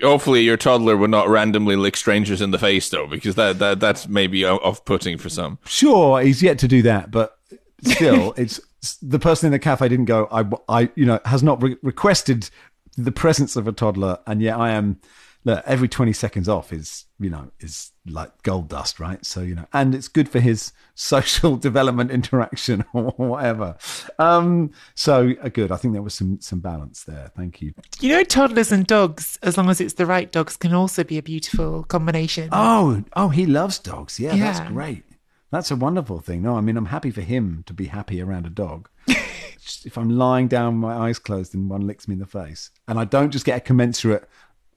[0.00, 3.80] Hopefully your toddler would not randomly lick strangers in the face though because that, that
[3.80, 7.38] that's maybe off-putting for some sure he's yet to do that but
[7.82, 8.60] still it's
[9.00, 12.50] the person in the cafe didn't go i, I you know has not re- requested
[12.96, 15.00] the presence of a toddler, and yet I am.
[15.44, 19.24] Look, every twenty seconds off is you know is like gold dust, right?
[19.24, 23.76] So you know, and it's good for his social development, interaction, or whatever.
[24.18, 25.70] Um, so uh, good.
[25.70, 27.30] I think there was some some balance there.
[27.36, 27.74] Thank you.
[28.00, 31.18] You know, toddlers and dogs, as long as it's the right dogs, can also be
[31.18, 32.48] a beautiful combination.
[32.52, 34.18] Oh, oh, he loves dogs.
[34.18, 34.52] Yeah, yeah.
[34.52, 35.04] that's great.
[35.50, 36.42] That's a wonderful thing.
[36.42, 38.88] No, I mean, I'm happy for him to be happy around a dog.
[39.06, 42.98] if I'm lying down, my eyes closed, and one licks me in the face, and
[42.98, 44.28] I don't just get a commensurate.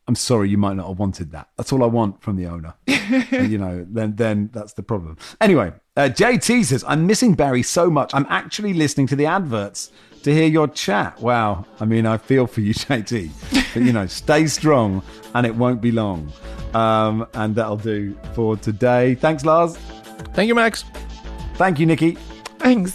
[0.08, 1.50] I'm sorry, you might not have wanted that.
[1.58, 2.76] That's all I want from the owner.
[2.88, 5.18] and, you know, then then that's the problem.
[5.42, 8.14] Anyway, uh, JT says, "I'm missing Barry so much.
[8.14, 9.92] I'm actually listening to the adverts
[10.24, 11.20] to hear your chat.
[11.22, 11.66] Wow.
[11.80, 13.32] I mean, I feel for you, JT.
[13.74, 15.02] But you know, stay strong,
[15.34, 16.32] and it won't be long.
[16.74, 19.16] Um, and that'll do for today.
[19.16, 19.78] Thanks, Lars.
[20.34, 20.84] Thank you, Max.
[21.56, 22.18] Thank you, Nicky.
[22.60, 22.92] Thanks.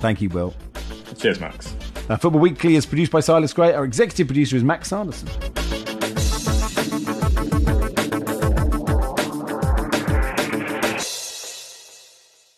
[0.00, 0.54] Thank you, Will.
[1.18, 1.74] Cheers, Max.
[2.08, 3.74] Uh, Football Weekly is produced by Silas Gray.
[3.74, 5.28] Our executive producer is Max Sanderson.